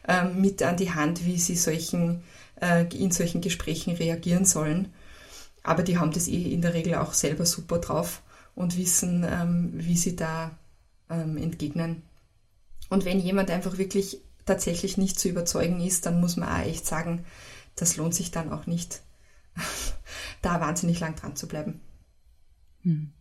äh, 0.06 0.24
mit 0.24 0.62
an 0.62 0.76
die 0.76 0.90
Hand, 0.90 1.24
wie 1.24 1.38
sie 1.38 1.56
solchen, 1.56 2.22
äh, 2.60 2.84
in 2.94 3.10
solchen 3.10 3.40
Gesprächen 3.40 3.94
reagieren 3.96 4.44
sollen. 4.44 4.92
Aber 5.62 5.82
die 5.82 5.96
haben 5.96 6.12
das 6.12 6.28
eh 6.28 6.52
in 6.52 6.60
der 6.60 6.74
Regel 6.74 6.96
auch 6.96 7.14
selber 7.14 7.46
super 7.46 7.78
drauf 7.78 8.20
und 8.54 8.76
wissen, 8.76 9.26
ähm, 9.28 9.70
wie 9.74 9.96
sie 9.96 10.16
da 10.16 10.58
ähm, 11.08 11.36
entgegnen. 11.36 12.02
Und 12.90 13.04
wenn 13.04 13.20
jemand 13.20 13.50
einfach 13.50 13.78
wirklich 13.78 14.20
tatsächlich 14.44 14.98
nicht 14.98 15.18
zu 15.18 15.28
überzeugen 15.28 15.80
ist, 15.80 16.06
dann 16.06 16.20
muss 16.20 16.36
man 16.36 16.48
auch 16.48 16.66
echt 16.66 16.86
sagen, 16.86 17.24
das 17.76 17.96
lohnt 17.96 18.14
sich 18.14 18.30
dann 18.30 18.52
auch 18.52 18.66
nicht, 18.66 19.02
da 20.42 20.60
wahnsinnig 20.60 21.00
lang 21.00 21.16
dran 21.16 21.36
zu 21.36 21.48
bleiben. 21.48 21.80
Hm. 22.82 23.12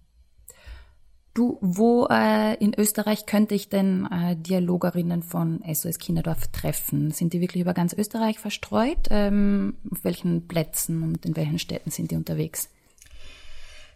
Du, 1.33 1.57
wo 1.61 2.07
äh, 2.07 2.55
in 2.55 2.77
Österreich 2.77 3.25
könnte 3.25 3.55
ich 3.55 3.69
denn 3.69 4.05
äh, 4.11 4.35
Dialogerinnen 4.35 5.23
von 5.23 5.63
SOS 5.65 5.97
Kinderdorf 5.97 6.49
treffen? 6.49 7.11
Sind 7.11 7.31
die 7.31 7.39
wirklich 7.39 7.61
über 7.61 7.73
ganz 7.73 7.93
Österreich 7.93 8.37
verstreut? 8.37 9.07
Ähm, 9.09 9.77
auf 9.89 10.03
welchen 10.03 10.49
Plätzen 10.49 11.03
und 11.03 11.25
in 11.25 11.37
welchen 11.37 11.57
Städten 11.57 11.89
sind 11.89 12.11
die 12.11 12.17
unterwegs? 12.17 12.67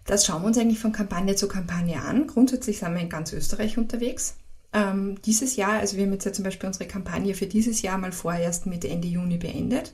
Das 0.06 0.26
schauen 0.26 0.44
wir 0.44 0.48
uns 0.48 0.58
eigentlich 0.58 0.80
von 0.80 0.92
Kampagne 0.92 1.36
zu 1.36 1.48
Kampagne 1.48 2.02
an. 2.02 2.28
Grundsätzlich 2.28 2.80
sind 2.80 2.94
wir 2.94 3.02
in 3.02 3.10
ganz 3.10 3.34
Österreich 3.34 3.78
unterwegs. 3.78 4.36
Ähm, 4.72 5.22
dieses 5.24 5.56
Jahr, 5.56 5.80
also 5.80 5.98
wir 5.98 6.06
haben 6.06 6.14
jetzt 6.14 6.26
ja 6.26 6.34
zum 6.34 6.44
Beispiel 6.44 6.68
unsere 6.68 6.86
Kampagne 6.86 7.34
für 7.34 7.48
dieses 7.48 7.82
Jahr 7.82 7.98
mal 7.98 8.12
vorerst 8.12 8.66
mit 8.68 8.86
Ende 8.86 9.08
Juni 9.08 9.38
beendet. 9.38 9.94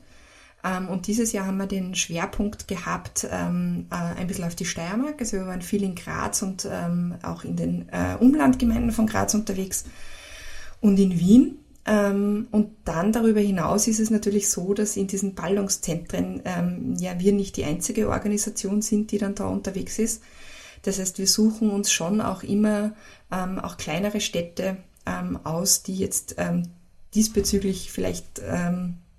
Ähm, 0.64 0.90
und 0.90 1.08
dieses 1.08 1.32
Jahr 1.32 1.46
haben 1.46 1.58
wir 1.58 1.66
den 1.66 1.96
Schwerpunkt 1.96 2.68
gehabt, 2.68 3.28
ähm, 3.32 3.88
äh, 3.90 4.20
ein 4.20 4.28
bisschen 4.28 4.46
auf 4.46 4.56
die 4.56 4.66
Steiermark. 4.66 5.16
Also 5.20 5.38
wir 5.38 5.48
waren 5.48 5.62
viel 5.62 5.84
in 5.84 5.96
Graz 5.96 6.42
und 6.42 6.68
ähm, 6.70 7.16
auch 7.24 7.44
in 7.44 7.56
den 7.56 7.90
äh, 7.90 8.16
Umlandgemeinden 8.20 8.92
von 8.92 9.08
Graz 9.08 9.34
unterwegs 9.34 9.86
und 10.82 11.00
in 11.00 11.18
Wien. 11.20 11.58
Ähm, 11.86 12.48
und 12.52 12.76
dann 12.86 13.12
darüber 13.12 13.40
hinaus 13.40 13.88
ist 13.88 14.00
es 14.00 14.10
natürlich 14.10 14.50
so, 14.50 14.74
dass 14.74 14.98
in 14.98 15.08
diesen 15.08 15.34
Ballungszentren 15.34 16.42
ähm, 16.46 16.96
ja 17.00 17.20
wir 17.20 17.34
nicht 17.34 17.58
die 17.58 17.66
einzige 17.66 18.10
Organisation 18.10 18.82
sind, 18.82 19.12
die 19.12 19.18
dann 19.18 19.36
da 19.36 19.48
unterwegs 19.48 19.98
ist. 19.98 20.22
Das 20.84 21.00
heißt, 21.00 21.18
wir 21.18 21.28
suchen 21.28 21.72
uns 21.72 21.92
schon 21.92 22.22
auch 22.22 22.44
immer 22.44 22.94
ähm, 23.32 23.60
auch 23.60 23.78
kleinere 23.78 24.22
Städte 24.22 24.78
aus, 25.44 25.82
die 25.82 25.96
jetzt 25.96 26.36
diesbezüglich 27.16 27.92
vielleicht 27.92 28.40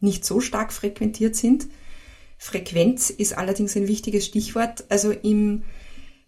nicht 0.00 0.24
so 0.24 0.40
stark 0.40 0.72
frequentiert 0.72 1.34
sind. 1.34 1.66
Frequenz 2.38 3.10
ist 3.10 3.36
allerdings 3.36 3.76
ein 3.76 3.88
wichtiges 3.88 4.26
Stichwort. 4.26 4.84
Also 4.90 5.10
im 5.10 5.64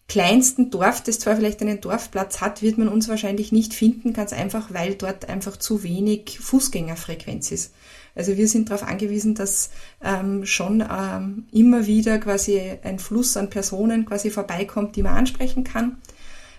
kleinsten 0.09 0.71
Dorf, 0.71 1.03
das 1.03 1.19
zwar 1.19 1.37
vielleicht 1.37 1.63
einen 1.63 1.81
Dorfplatz 1.81 2.41
hat, 2.41 2.63
wird 2.63 2.79
man 2.79 2.89
uns 2.89 3.09
wahrscheinlich 3.09 3.53
nicht 3.53 3.73
finden, 3.73 4.13
ganz 4.13 4.33
einfach, 4.33 4.73
weil 4.73 4.95
dort 4.95 5.29
einfach 5.29 5.57
zu 5.57 5.83
wenig 5.83 6.39
Fußgängerfrequenz 6.41 7.51
ist. 7.51 7.73
Also 8.15 8.37
wir 8.37 8.47
sind 8.47 8.71
darauf 8.71 8.87
angewiesen, 8.87 9.35
dass 9.35 9.71
ähm, 10.03 10.47
schon 10.47 10.85
ähm, 10.89 11.47
immer 11.53 11.87
wieder 11.87 12.19
quasi 12.19 12.61
ein 12.83 12.99
Fluss 12.99 13.37
an 13.37 13.51
Personen 13.51 14.05
quasi 14.05 14.31
vorbeikommt, 14.31 14.95
die 14.95 15.03
man 15.03 15.17
ansprechen 15.17 15.65
kann, 15.65 15.97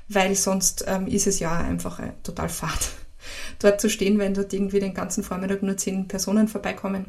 weil 0.09 0.35
sonst 0.35 0.83
ähm, 0.87 1.07
ist 1.07 1.27
es 1.27 1.39
ja 1.39 1.57
einfach 1.57 1.99
äh, 1.99 2.11
total 2.23 2.49
fad, 2.49 2.89
dort 3.59 3.79
zu 3.79 3.89
stehen, 3.89 4.19
wenn 4.19 4.33
dort 4.33 4.51
irgendwie 4.51 4.79
den 4.79 4.93
ganzen 4.93 5.23
Vormittag 5.23 5.63
nur 5.63 5.77
zehn 5.77 6.07
Personen 6.07 6.47
vorbeikommen. 6.47 7.05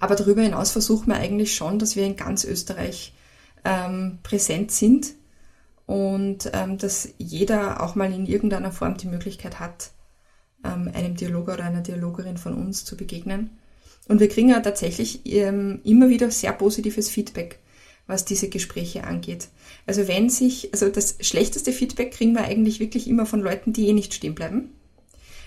Aber 0.00 0.16
darüber 0.16 0.42
hinaus 0.42 0.72
versuchen 0.72 1.08
wir 1.08 1.16
eigentlich 1.16 1.54
schon, 1.54 1.78
dass 1.78 1.96
wir 1.96 2.04
in 2.04 2.16
ganz 2.16 2.44
Österreich 2.44 3.14
ähm, 3.64 4.18
präsent 4.22 4.70
sind 4.70 5.14
und 5.86 6.50
ähm, 6.52 6.78
dass 6.78 7.08
jeder 7.18 7.82
auch 7.82 7.94
mal 7.94 8.12
in 8.12 8.26
irgendeiner 8.26 8.72
Form 8.72 8.96
die 8.96 9.06
Möglichkeit 9.08 9.60
hat, 9.60 9.90
ähm, 10.64 10.90
einem 10.94 11.16
Dialoger 11.16 11.54
oder 11.54 11.64
einer 11.64 11.82
Dialogerin 11.82 12.36
von 12.36 12.54
uns 12.54 12.84
zu 12.84 12.96
begegnen. 12.96 13.50
Und 14.08 14.20
wir 14.20 14.28
kriegen 14.28 14.50
ja 14.50 14.60
tatsächlich 14.60 15.20
ähm, 15.26 15.80
immer 15.84 16.08
wieder 16.08 16.30
sehr 16.30 16.52
positives 16.52 17.08
Feedback, 17.08 17.58
was 18.06 18.24
diese 18.24 18.48
Gespräche 18.48 19.04
angeht. 19.04 19.48
Also 19.86 20.08
wenn 20.08 20.28
sich, 20.28 20.70
also 20.72 20.88
das 20.88 21.16
schlechteste 21.20 21.72
Feedback 21.72 22.12
kriegen 22.12 22.34
wir 22.34 22.44
eigentlich 22.44 22.80
wirklich 22.80 23.08
immer 23.08 23.24
von 23.24 23.40
Leuten, 23.40 23.72
die 23.72 23.88
eh 23.88 23.92
nicht 23.92 24.14
stehen 24.14 24.34
bleiben 24.34 24.70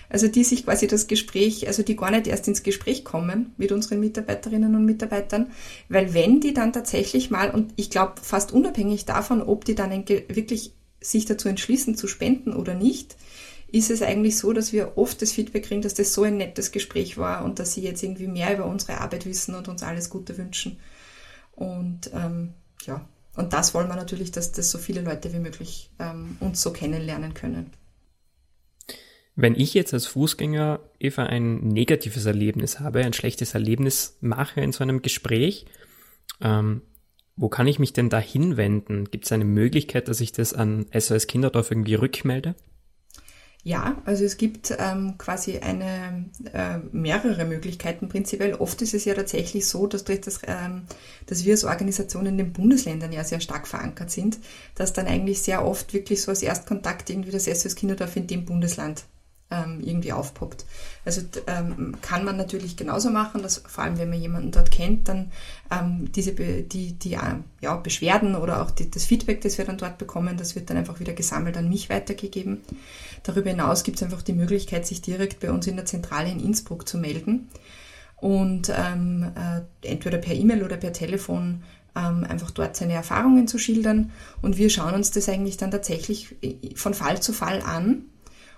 also 0.08 0.28
die 0.28 0.44
sich 0.44 0.64
quasi 0.64 0.86
das 0.86 1.06
Gespräch, 1.06 1.66
also 1.66 1.82
die 1.82 1.96
gar 1.96 2.10
nicht 2.10 2.26
erst 2.26 2.48
ins 2.48 2.62
Gespräch 2.62 3.04
kommen 3.04 3.52
mit 3.56 3.72
unseren 3.72 4.00
Mitarbeiterinnen 4.00 4.74
und 4.74 4.84
Mitarbeitern, 4.84 5.50
weil 5.88 6.14
wenn 6.14 6.40
die 6.40 6.54
dann 6.54 6.72
tatsächlich 6.72 7.30
mal, 7.30 7.50
und 7.50 7.72
ich 7.76 7.90
glaube 7.90 8.14
fast 8.22 8.52
unabhängig 8.52 9.04
davon, 9.04 9.42
ob 9.42 9.64
die 9.64 9.74
dann 9.74 9.90
wirklich 10.08 10.72
sich 11.00 11.26
dazu 11.26 11.48
entschließen 11.48 11.94
zu 11.94 12.08
spenden 12.08 12.54
oder 12.54 12.74
nicht, 12.74 13.16
ist 13.70 13.90
es 13.90 14.02
eigentlich 14.02 14.38
so, 14.38 14.52
dass 14.52 14.72
wir 14.72 14.96
oft 14.96 15.20
das 15.20 15.32
Feedback 15.32 15.66
kriegen, 15.66 15.82
dass 15.82 15.94
das 15.94 16.14
so 16.14 16.22
ein 16.22 16.38
nettes 16.38 16.72
Gespräch 16.72 17.18
war 17.18 17.44
und 17.44 17.58
dass 17.58 17.74
sie 17.74 17.82
jetzt 17.82 18.02
irgendwie 18.02 18.26
mehr 18.26 18.54
über 18.54 18.64
unsere 18.64 19.00
Arbeit 19.00 19.26
wissen 19.26 19.54
und 19.54 19.68
uns 19.68 19.82
alles 19.82 20.08
Gute 20.08 20.38
wünschen. 20.38 20.78
Und 21.54 22.10
ähm, 22.14 22.54
ja, 22.86 23.06
und 23.36 23.52
das 23.52 23.74
wollen 23.74 23.88
wir 23.88 23.96
natürlich, 23.96 24.32
dass 24.32 24.52
das 24.52 24.70
so 24.70 24.78
viele 24.78 25.02
Leute 25.02 25.32
wie 25.32 25.38
möglich 25.38 25.90
ähm, 25.98 26.38
uns 26.40 26.62
so 26.62 26.72
kennenlernen 26.72 27.34
können. 27.34 27.70
Wenn 29.40 29.54
ich 29.54 29.72
jetzt 29.72 29.94
als 29.94 30.06
Fußgänger, 30.06 30.80
Eva, 30.98 31.22
ein 31.22 31.58
negatives 31.68 32.26
Erlebnis 32.26 32.80
habe, 32.80 33.04
ein 33.04 33.12
schlechtes 33.12 33.54
Erlebnis 33.54 34.18
mache 34.20 34.60
in 34.60 34.72
so 34.72 34.82
einem 34.82 35.00
Gespräch, 35.00 35.66
ähm, 36.40 36.82
wo 37.36 37.48
kann 37.48 37.68
ich 37.68 37.78
mich 37.78 37.92
denn 37.92 38.10
da 38.10 38.18
hinwenden? 38.18 39.04
Gibt 39.12 39.26
es 39.26 39.30
eine 39.30 39.44
Möglichkeit, 39.44 40.08
dass 40.08 40.20
ich 40.20 40.32
das 40.32 40.54
an 40.54 40.86
SOS 40.92 41.28
Kinderdorf 41.28 41.70
irgendwie 41.70 41.94
rückmelde? 41.94 42.56
Ja, 43.62 44.02
also 44.06 44.24
es 44.24 44.38
gibt 44.38 44.74
ähm, 44.76 45.14
quasi 45.18 45.58
eine 45.58 46.28
äh, 46.52 46.78
mehrere 46.90 47.44
Möglichkeiten 47.44 48.08
prinzipiell. 48.08 48.54
Oft 48.54 48.82
ist 48.82 48.94
es 48.94 49.04
ja 49.04 49.14
tatsächlich 49.14 49.68
so, 49.68 49.86
dass 49.86 50.02
durch 50.02 50.20
das, 50.20 50.40
ähm, 50.48 50.82
dass 51.26 51.44
wir 51.44 51.52
als 51.52 51.62
Organisation 51.62 52.26
in 52.26 52.38
den 52.38 52.52
Bundesländern 52.52 53.12
ja 53.12 53.22
sehr 53.22 53.38
stark 53.38 53.68
verankert 53.68 54.10
sind, 54.10 54.40
dass 54.74 54.94
dann 54.94 55.06
eigentlich 55.06 55.42
sehr 55.42 55.64
oft 55.64 55.94
wirklich 55.94 56.22
so 56.22 56.32
als 56.32 56.42
Erstkontakt 56.42 57.08
irgendwie 57.08 57.30
das 57.30 57.44
SOS 57.44 57.76
Kinderdorf 57.76 58.16
in 58.16 58.26
dem 58.26 58.44
Bundesland 58.44 59.04
ähm, 59.50 59.80
irgendwie 59.80 60.12
aufpoppt. 60.12 60.66
Also 61.04 61.22
ähm, 61.46 61.96
kann 62.02 62.24
man 62.24 62.36
natürlich 62.36 62.76
genauso 62.76 63.10
machen, 63.10 63.42
dass 63.42 63.62
vor 63.66 63.84
allem 63.84 63.98
wenn 63.98 64.10
man 64.10 64.20
jemanden 64.20 64.50
dort 64.50 64.70
kennt, 64.70 65.08
dann 65.08 65.32
ähm, 65.70 66.10
diese 66.12 66.32
Be 66.32 66.62
die, 66.62 66.92
die 66.92 67.14
äh, 67.14 67.36
ja, 67.60 67.76
Beschwerden 67.76 68.34
oder 68.34 68.62
auch 68.62 68.70
die, 68.70 68.90
das 68.90 69.04
Feedback, 69.04 69.40
das 69.40 69.56
wir 69.56 69.64
dann 69.64 69.78
dort 69.78 69.98
bekommen, 69.98 70.36
das 70.36 70.54
wird 70.54 70.68
dann 70.68 70.76
einfach 70.76 71.00
wieder 71.00 71.14
gesammelt 71.14 71.56
an 71.56 71.68
mich 71.68 71.88
weitergegeben. 71.88 72.60
Darüber 73.22 73.50
hinaus 73.50 73.84
gibt 73.84 73.96
es 73.96 74.02
einfach 74.02 74.22
die 74.22 74.34
Möglichkeit, 74.34 74.86
sich 74.86 75.00
direkt 75.00 75.40
bei 75.40 75.50
uns 75.50 75.66
in 75.66 75.76
der 75.76 75.86
Zentrale 75.86 76.30
in 76.30 76.40
Innsbruck 76.40 76.86
zu 76.86 76.98
melden 76.98 77.48
und 78.16 78.70
ähm, 78.70 79.32
äh, 79.34 79.88
entweder 79.88 80.18
per 80.18 80.34
E-Mail 80.34 80.62
oder 80.62 80.76
per 80.76 80.92
Telefon 80.92 81.62
ähm, 81.96 82.24
einfach 82.28 82.50
dort 82.50 82.76
seine 82.76 82.92
Erfahrungen 82.92 83.48
zu 83.48 83.58
schildern. 83.58 84.10
Und 84.42 84.58
wir 84.58 84.70
schauen 84.70 84.94
uns 84.94 85.10
das 85.10 85.28
eigentlich 85.28 85.56
dann 85.56 85.70
tatsächlich 85.70 86.36
äh, 86.42 86.74
von 86.74 86.94
Fall 86.94 87.22
zu 87.22 87.32
Fall 87.32 87.62
an 87.62 88.04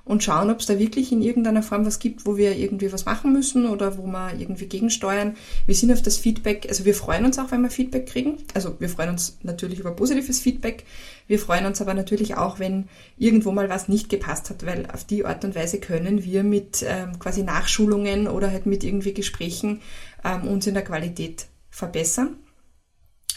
und 0.05 0.25
schauen, 0.25 0.51
ob 0.51 0.61
es 0.61 0.67
da 0.67 0.79
wirklich 0.79 1.13
in 1.13 1.23
irgendeiner 1.23 1.63
Form 1.63 1.87
was 1.87 1.99
gibt, 1.99 2.27
wo 2.27 2.37
wir 2.37 2.57
irgendwie 2.57 2.93
was 2.93 3.05
machen 3.05 3.33
müssen 3.33 3.67
oder 3.67 3.99
wo 3.99 4.07
wir 4.07 4.35
irgendwie 4.39 4.67
gegensteuern. 4.67 5.37
Wir 5.67 5.75
sind 5.75 5.93
auf 5.93 6.03
das 6.03 6.17
Feedback, 6.17 6.67
also 6.69 6.85
wir 6.85 6.95
freuen 6.95 7.25
uns 7.25 7.39
auch, 7.39 7.51
wenn 7.51 7.63
wir 7.63 7.71
Feedback 7.71 8.07
kriegen. 8.07 8.39
Also 8.55 8.77
wir 8.81 8.89
freuen 8.89 9.11
uns 9.11 9.39
natürlich 9.43 9.79
über 9.79 9.93
positives 9.93 10.41
Feedback. 10.41 10.85
Wir 11.27 11.39
freuen 11.39 11.67
uns 11.67 11.81
aber 11.81 11.95
natürlich 11.95 12.37
auch, 12.37 12.59
wenn 12.59 12.89
irgendwo 13.19 13.53
mal 13.53 13.69
was 13.69 13.89
nicht 13.89 14.09
gepasst 14.09 14.51
hat, 14.51 14.67
weil 14.67 14.87
auf 14.93 15.05
die 15.05 15.25
Art 15.25 15.45
und 15.45 15.55
Weise 15.55 15.79
können 15.79 16.25
wir 16.25 16.43
mit 16.43 16.85
ähm, 16.87 17.19
quasi 17.19 17.43
Nachschulungen 17.43 18.27
oder 18.27 18.51
halt 18.51 18.67
mit 18.67 18.83
irgendwie 18.83 19.15
Gesprächen 19.15 19.81
ähm, 20.25 20.49
uns 20.49 20.67
in 20.67 20.75
der 20.75 20.85
Qualität 20.85 21.47
verbessern. 21.71 22.37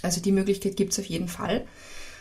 Also 0.01 0.21
die 0.21 0.31
Möglichkeit 0.31 0.75
gibt 0.75 0.93
es 0.93 0.99
auf 0.99 1.05
jeden 1.05 1.27
Fall. 1.27 1.65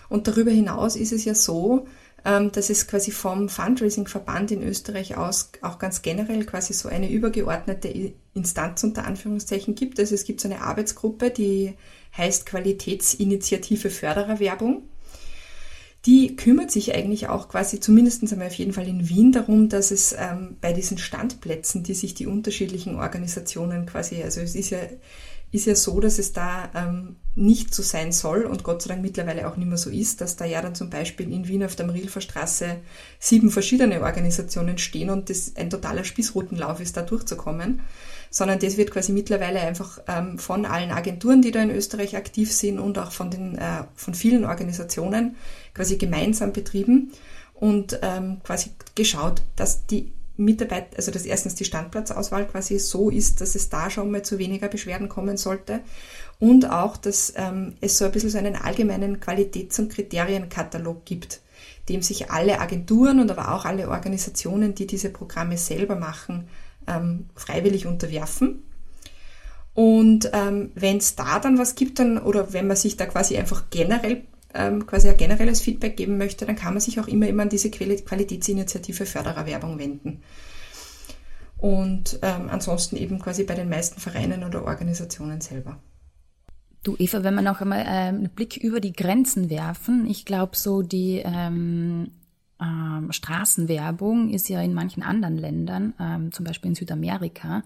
Und 0.08 0.28
darüber 0.28 0.50
hinaus 0.50 0.94
ist 0.94 1.12
es 1.12 1.24
ja 1.24 1.34
so, 1.34 1.86
dass 2.24 2.70
es 2.70 2.86
quasi 2.86 3.10
vom 3.10 3.48
Fundraising-Verband 3.48 4.52
in 4.52 4.62
Österreich 4.62 5.16
aus 5.16 5.50
auch 5.60 5.78
ganz 5.78 6.02
generell 6.02 6.44
quasi 6.44 6.72
so 6.72 6.88
eine 6.88 7.10
übergeordnete 7.10 8.12
Instanz 8.34 8.84
unter 8.84 9.04
Anführungszeichen 9.04 9.74
gibt. 9.74 9.98
Also 9.98 10.14
es 10.14 10.24
gibt 10.24 10.40
so 10.40 10.48
eine 10.48 10.62
Arbeitsgruppe, 10.62 11.30
die 11.30 11.74
heißt 12.16 12.46
Qualitätsinitiative 12.46 13.90
Fördererwerbung. 13.90 14.82
Die 16.06 16.34
kümmert 16.34 16.72
sich 16.72 16.94
eigentlich 16.94 17.28
auch 17.28 17.48
quasi, 17.48 17.78
zumindest 17.78 18.30
einmal 18.32 18.48
auf 18.48 18.54
jeden 18.54 18.72
Fall 18.72 18.88
in 18.88 19.08
Wien, 19.08 19.30
darum, 19.30 19.68
dass 19.68 19.92
es 19.92 20.12
ähm, 20.18 20.56
bei 20.60 20.72
diesen 20.72 20.98
Standplätzen, 20.98 21.84
die 21.84 21.94
sich 21.94 22.14
die 22.14 22.26
unterschiedlichen 22.26 22.96
Organisationen 22.96 23.86
quasi, 23.86 24.20
also 24.20 24.40
es 24.40 24.56
ist 24.56 24.70
ja 24.70 24.80
ist 25.52 25.66
ja 25.66 25.74
so, 25.74 26.00
dass 26.00 26.18
es 26.18 26.32
da 26.32 26.70
ähm, 26.74 27.16
nicht 27.34 27.74
so 27.74 27.82
sein 27.82 28.10
soll 28.10 28.44
und 28.44 28.64
Gott 28.64 28.80
sei 28.80 28.88
Dank 28.88 29.02
mittlerweile 29.02 29.46
auch 29.46 29.56
nicht 29.58 29.68
mehr 29.68 29.76
so 29.76 29.90
ist, 29.90 30.22
dass 30.22 30.36
da 30.36 30.46
ja 30.46 30.62
dann 30.62 30.74
zum 30.74 30.88
Beispiel 30.88 31.30
in 31.30 31.46
Wien 31.46 31.62
auf 31.62 31.76
der 31.76 31.86
Marilfer 31.86 32.22
Straße 32.22 32.76
sieben 33.18 33.50
verschiedene 33.50 34.00
Organisationen 34.02 34.78
stehen 34.78 35.10
und 35.10 35.28
das 35.28 35.52
ein 35.56 35.68
totaler 35.68 36.04
Spießrutenlauf 36.04 36.80
ist, 36.80 36.96
da 36.96 37.02
durchzukommen, 37.02 37.82
sondern 38.30 38.60
das 38.60 38.78
wird 38.78 38.90
quasi 38.90 39.12
mittlerweile 39.12 39.60
einfach 39.60 40.00
ähm, 40.08 40.38
von 40.38 40.64
allen 40.64 40.90
Agenturen, 40.90 41.42
die 41.42 41.50
da 41.50 41.62
in 41.62 41.70
Österreich 41.70 42.16
aktiv 42.16 42.50
sind 42.50 42.78
und 42.78 42.98
auch 42.98 43.12
von 43.12 43.30
den 43.30 43.58
äh, 43.58 43.84
von 43.94 44.14
vielen 44.14 44.46
Organisationen 44.46 45.36
quasi 45.74 45.98
gemeinsam 45.98 46.54
betrieben 46.54 47.12
und 47.52 47.98
ähm, 48.00 48.40
quasi 48.42 48.70
geschaut, 48.94 49.42
dass 49.56 49.86
die 49.86 50.12
Mitarbeiter, 50.36 50.96
also 50.96 51.10
dass 51.10 51.24
erstens 51.24 51.54
die 51.54 51.64
Standplatzauswahl 51.64 52.46
quasi 52.46 52.78
so 52.78 53.10
ist, 53.10 53.40
dass 53.40 53.54
es 53.54 53.68
da 53.68 53.90
schon 53.90 54.10
mal 54.10 54.22
zu 54.22 54.38
weniger 54.38 54.68
Beschwerden 54.68 55.08
kommen 55.08 55.36
sollte 55.36 55.80
und 56.38 56.70
auch, 56.70 56.96
dass 56.96 57.34
ähm, 57.36 57.74
es 57.80 57.98
so 57.98 58.04
ein 58.04 58.12
bisschen 58.12 58.30
so 58.30 58.38
einen 58.38 58.56
allgemeinen 58.56 59.20
Qualitäts- 59.20 59.78
und 59.78 59.92
Kriterienkatalog 59.92 61.04
gibt, 61.04 61.40
dem 61.88 62.02
sich 62.02 62.30
alle 62.30 62.60
Agenturen 62.60 63.20
und 63.20 63.30
aber 63.30 63.54
auch 63.54 63.64
alle 63.64 63.88
Organisationen, 63.88 64.74
die 64.74 64.86
diese 64.86 65.10
Programme 65.10 65.58
selber 65.58 65.96
machen, 65.96 66.48
ähm, 66.86 67.26
freiwillig 67.36 67.86
unterwerfen. 67.86 68.62
Und 69.74 70.30
ähm, 70.32 70.70
wenn 70.74 70.98
es 70.98 71.14
da 71.16 71.38
dann 71.38 71.58
was 71.58 71.74
gibt, 71.74 71.98
dann 71.98 72.18
oder 72.18 72.52
wenn 72.52 72.66
man 72.66 72.76
sich 72.76 72.96
da 72.96 73.06
quasi 73.06 73.36
einfach 73.36 73.70
generell 73.70 74.24
ähm, 74.54 74.86
quasi 74.86 75.08
ein 75.08 75.16
generelles 75.16 75.60
Feedback 75.60 75.96
geben 75.96 76.18
möchte, 76.18 76.46
dann 76.46 76.56
kann 76.56 76.74
man 76.74 76.80
sich 76.80 77.00
auch 77.00 77.08
immer, 77.08 77.26
immer 77.28 77.42
an 77.42 77.48
diese 77.48 77.70
Qualitätsinitiative 77.70 79.06
Fördererwerbung 79.06 79.78
wenden. 79.78 80.22
Und 81.58 82.18
ähm, 82.22 82.48
ansonsten 82.50 82.96
eben 82.96 83.18
quasi 83.20 83.44
bei 83.44 83.54
den 83.54 83.68
meisten 83.68 84.00
Vereinen 84.00 84.42
oder 84.42 84.64
Organisationen 84.64 85.40
selber. 85.40 85.78
Du 86.82 86.96
Eva, 86.98 87.22
wenn 87.22 87.36
wir 87.36 87.42
noch 87.42 87.60
einmal 87.60 87.84
ähm, 87.86 88.16
einen 88.16 88.30
Blick 88.30 88.56
über 88.56 88.80
die 88.80 88.92
Grenzen 88.92 89.48
werfen, 89.48 90.06
ich 90.08 90.24
glaube 90.24 90.56
so 90.56 90.82
die 90.82 91.22
ähm, 91.24 92.10
ähm, 92.60 93.12
Straßenwerbung 93.12 94.30
ist 94.30 94.48
ja 94.48 94.60
in 94.60 94.74
manchen 94.74 95.04
anderen 95.04 95.38
Ländern, 95.38 95.94
ähm, 96.00 96.32
zum 96.32 96.44
Beispiel 96.44 96.70
in 96.70 96.74
Südamerika, 96.74 97.62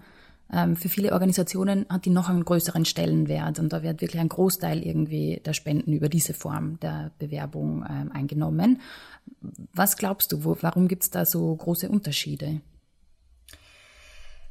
für 0.49 0.87
viele 0.87 1.11
Organisationen 1.11 1.85
hat 1.89 2.05
die 2.05 2.09
noch 2.09 2.29
einen 2.29 2.45
größeren 2.45 2.85
Stellenwert 2.85 3.59
und 3.59 3.73
da 3.73 3.83
wird 3.83 3.99
wirklich 3.99 4.21
ein 4.21 4.29
Großteil 4.29 4.81
irgendwie 4.81 5.41
der 5.45 5.53
Spenden 5.53 5.91
über 5.91 6.07
diese 6.07 6.33
Form 6.33 6.79
der 6.79 7.11
Bewerbung 7.19 7.85
ähm, 7.89 8.11
eingenommen. 8.13 8.79
Was 9.73 9.97
glaubst 9.97 10.31
du, 10.31 10.45
wo, 10.45 10.57
warum 10.61 10.87
gibt 10.87 11.03
es 11.03 11.11
da 11.11 11.25
so 11.25 11.53
große 11.53 11.89
Unterschiede? 11.89 12.61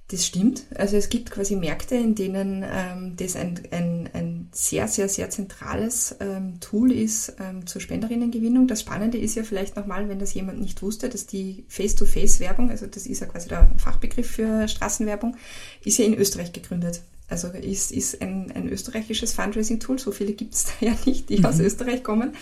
Das 0.08 0.24
stimmt. 0.24 0.66
Also 0.76 0.96
es 0.96 1.08
gibt 1.08 1.30
quasi 1.30 1.56
Märkte, 1.56 1.96
in 1.96 2.14
denen 2.14 2.64
ähm, 2.64 3.16
das 3.16 3.34
ein, 3.34 3.60
ein, 3.72 4.08
ein 4.46 4.50
sehr, 4.52 4.88
sehr, 4.88 5.08
sehr 5.08 5.30
zentrales 5.30 6.16
ähm, 6.20 6.60
Tool 6.60 6.92
ist 6.92 7.34
ähm, 7.40 7.66
zur 7.66 7.80
Spenderinnengewinnung. 7.80 8.66
Das 8.66 8.80
Spannende 8.80 9.18
ist 9.18 9.34
ja 9.34 9.42
vielleicht 9.42 9.76
nochmal, 9.76 10.08
wenn 10.08 10.18
das 10.18 10.34
jemand 10.34 10.60
nicht 10.60 10.82
wusste, 10.82 11.08
dass 11.08 11.26
die 11.26 11.64
Face-to-Face-Werbung, 11.68 12.70
also 12.70 12.86
das 12.86 13.06
ist 13.06 13.20
ja 13.20 13.26
quasi 13.26 13.48
der 13.48 13.70
Fachbegriff 13.76 14.30
für 14.30 14.68
Straßenwerbung, 14.68 15.36
ist 15.84 15.98
ja 15.98 16.04
in 16.04 16.14
Österreich 16.14 16.52
gegründet. 16.52 17.02
Also 17.28 17.48
ist, 17.48 17.90
ist 17.90 18.22
ein, 18.22 18.52
ein 18.52 18.68
österreichisches 18.68 19.32
Fundraising-Tool. 19.32 19.98
So 19.98 20.12
viele 20.12 20.32
gibt 20.32 20.54
es 20.54 20.64
da 20.66 20.86
ja 20.86 20.96
nicht, 21.04 21.28
die 21.28 21.38
mhm. 21.38 21.46
aus 21.46 21.58
Österreich 21.58 22.04
kommen. 22.04 22.34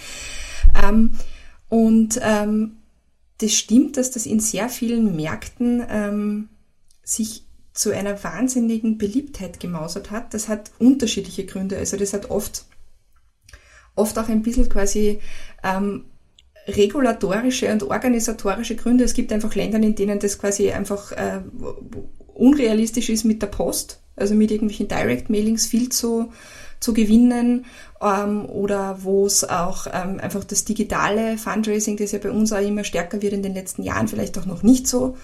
Ähm, 0.83 1.13
und 1.69 2.21
ähm, 2.23 2.77
das 3.39 3.55
stimmt, 3.55 3.97
dass 3.97 4.11
das 4.11 4.27
in 4.27 4.41
sehr 4.41 4.69
vielen 4.69 5.17
Märkten 5.17 5.83
ähm, 5.89 6.49
sich 7.03 7.45
zu 7.75 7.91
einer 7.91 8.23
wahnsinnigen 8.23 8.97
Beliebtheit 8.99 9.59
gemausert 9.59 10.11
hat. 10.13 10.33
Das 10.33 10.49
hat 10.49 10.71
unterschiedliche 10.79 11.45
Gründe. 11.45 11.77
Also 11.77 11.97
das 11.97 12.13
hat 12.13 12.31
oft, 12.31 12.65
oft 13.97 14.17
auch 14.19 14.29
ein 14.29 14.43
bisschen 14.43 14.69
quasi 14.69 15.19
ähm, 15.65 16.05
regulatorische 16.69 17.71
und 17.73 17.83
organisatorische 17.83 18.77
Gründe. 18.77 19.05
Es 19.05 19.13
gibt 19.13 19.33
einfach 19.33 19.57
Länder, 19.57 19.79
in 19.79 19.97
denen 19.97 20.21
das 20.21 20.39
quasi 20.39 20.71
einfach 20.71 21.11
äh, 21.13 21.41
unrealistisch 22.33 23.11
ist 23.11 23.25
mit 23.25 23.43
der 23.43 23.49
Post, 23.49 24.01
also 24.15 24.35
mit 24.37 24.53
irgendwelchen 24.53 24.89
Direct-Mailings 24.89 25.67
viel 25.67 25.89
zu, 25.89 26.33
zu 26.79 26.95
gewinnen 26.95 27.67
ähm, 28.01 28.47
oder 28.47 29.03
wo 29.03 29.27
es 29.27 29.43
auch 29.49 29.89
ähm, 29.93 30.21
einfach 30.21 30.45
das 30.45 30.65
digitale 30.65 31.39
Fundraising, 31.39 31.97
das 31.97 32.13
ja 32.13 32.21
bei 32.21 32.31
uns 32.31 32.53
auch 32.53 32.61
immer 32.61 32.85
stärker 32.85 33.21
wird 33.21 33.33
in 33.33 33.43
den 33.43 33.55
letzten 33.55 33.83
Jahren, 33.83 34.07
vielleicht 34.07 34.39
auch 34.39 34.47
noch 34.47 34.63
nicht 34.63 34.87
so 34.87 35.17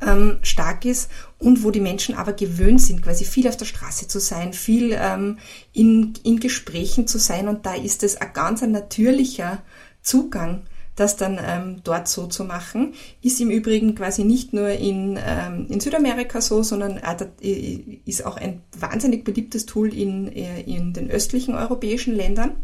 ähm, 0.00 0.38
stark 0.42 0.84
ist 0.84 1.10
und 1.38 1.64
wo 1.64 1.70
die 1.70 1.80
Menschen 1.80 2.14
aber 2.14 2.32
gewöhnt 2.32 2.80
sind, 2.80 3.02
quasi 3.02 3.24
viel 3.24 3.48
auf 3.48 3.56
der 3.56 3.64
Straße 3.64 4.08
zu 4.08 4.20
sein, 4.20 4.52
viel 4.52 4.92
ähm, 4.92 5.38
in, 5.72 6.14
in 6.22 6.40
Gesprächen 6.40 7.06
zu 7.06 7.18
sein 7.18 7.48
und 7.48 7.66
da 7.66 7.74
ist 7.74 8.02
es 8.02 8.16
ein 8.16 8.32
ganz 8.32 8.62
ein 8.62 8.72
natürlicher 8.72 9.62
Zugang 10.02 10.62
das 10.96 11.16
dann 11.16 11.38
ähm, 11.40 11.82
dort 11.84 12.08
so 12.08 12.26
zu 12.26 12.44
machen. 12.44 12.94
Ist 13.22 13.40
im 13.40 13.50
Übrigen 13.50 13.94
quasi 13.94 14.24
nicht 14.24 14.52
nur 14.52 14.70
in, 14.70 15.18
ähm, 15.22 15.66
in 15.68 15.78
Südamerika 15.78 16.40
so, 16.40 16.62
sondern 16.62 16.96
äh, 16.96 18.00
ist 18.06 18.24
auch 18.24 18.38
ein 18.38 18.62
wahnsinnig 18.76 19.22
beliebtes 19.22 19.66
Tool 19.66 19.94
in, 19.94 20.32
äh, 20.32 20.62
in 20.62 20.94
den 20.94 21.10
östlichen 21.10 21.54
europäischen 21.54 22.14
Ländern. 22.14 22.56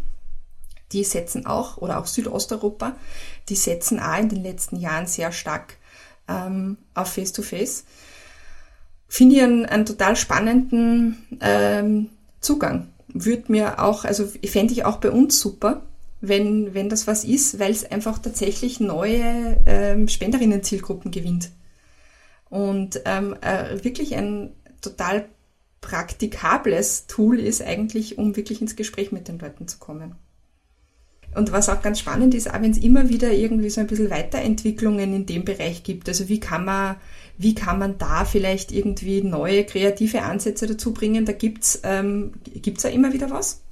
Die 0.92 1.05
setzen 1.05 1.47
auch, 1.47 1.77
oder 1.77 1.99
auch 1.99 2.07
Südosteuropa, 2.07 2.97
die 3.49 3.55
setzen 3.55 4.01
auch 4.01 4.18
in 4.18 4.31
den 4.31 4.42
letzten 4.42 4.77
Jahren 4.77 5.07
sehr 5.07 5.33
stark 5.33 5.77
ähm, 6.28 6.76
auf 6.94 7.12
Face-to-Face. 7.12 7.85
Finde 9.08 9.37
ich 9.37 9.42
einen, 9.42 9.66
einen 9.66 9.87
total 9.87 10.16
spannenden 10.16 11.18
ähm, 11.40 12.08
Zugang. 12.40 12.88
Würde 13.08 13.52
mir 13.52 13.82
auch, 13.82 14.04
also 14.04 14.26
fände 14.44 14.72
ich 14.72 14.85
auch 14.85 14.96
bei 14.96 15.11
uns 15.11 15.38
super, 15.38 15.82
wenn, 16.22 16.72
wenn 16.72 16.88
das 16.88 17.06
was 17.06 17.24
ist, 17.24 17.58
weil 17.58 17.72
es 17.72 17.85
einfach 17.85 18.18
tatsächlich 18.18 18.80
neue 18.80 19.58
ähm, 19.66 20.08
Spenderinnen-Zielgruppen 20.08 21.11
gewinnt. 21.11 21.50
Und 22.48 23.02
ähm, 23.04 23.37
äh, 23.40 23.82
wirklich 23.85 24.14
ein 24.14 24.54
total 24.80 25.26
praktikables 25.80 27.06
Tool 27.06 27.38
ist 27.38 27.61
eigentlich, 27.61 28.18
um 28.18 28.37
wirklich 28.37 28.62
ins 28.62 28.76
Gespräch 28.76 29.12
mit 29.12 29.28
den 29.28 29.38
Leuten 29.38 29.68
zu 29.68 29.78
kommen. 29.78 30.14
Und 31.35 31.51
was 31.51 31.68
auch 31.68 31.81
ganz 31.81 31.99
spannend 31.99 32.35
ist, 32.35 32.51
auch 32.51 32.61
wenn 32.61 32.73
es 32.73 32.79
immer 32.79 33.09
wieder 33.09 33.33
irgendwie 33.33 33.71
so 33.71 33.81
ein 33.81 33.87
bisschen 33.87 34.11
Weiterentwicklungen 34.11 35.14
in 35.14 35.27
dem 35.27 35.45
Bereich 35.45 35.83
gibt. 35.83 36.09
Also 36.09 36.29
wie 36.29 36.40
kann 36.40 36.64
man, 36.64 36.97
wie 37.38 37.55
kann 37.55 37.79
man 37.79 37.97
da 37.97 38.25
vielleicht 38.25 38.71
irgendwie 38.71 39.23
neue 39.23 39.64
kreative 39.64 40.23
Ansätze 40.23 40.66
dazu 40.66 40.92
bringen? 40.92 41.25
Da 41.25 41.33
gibt's 41.33 41.81
ähm, 41.85 42.33
gibt's 42.45 42.83
ja 42.83 42.90
immer 42.90 43.14
wieder 43.14 43.31
was. 43.31 43.62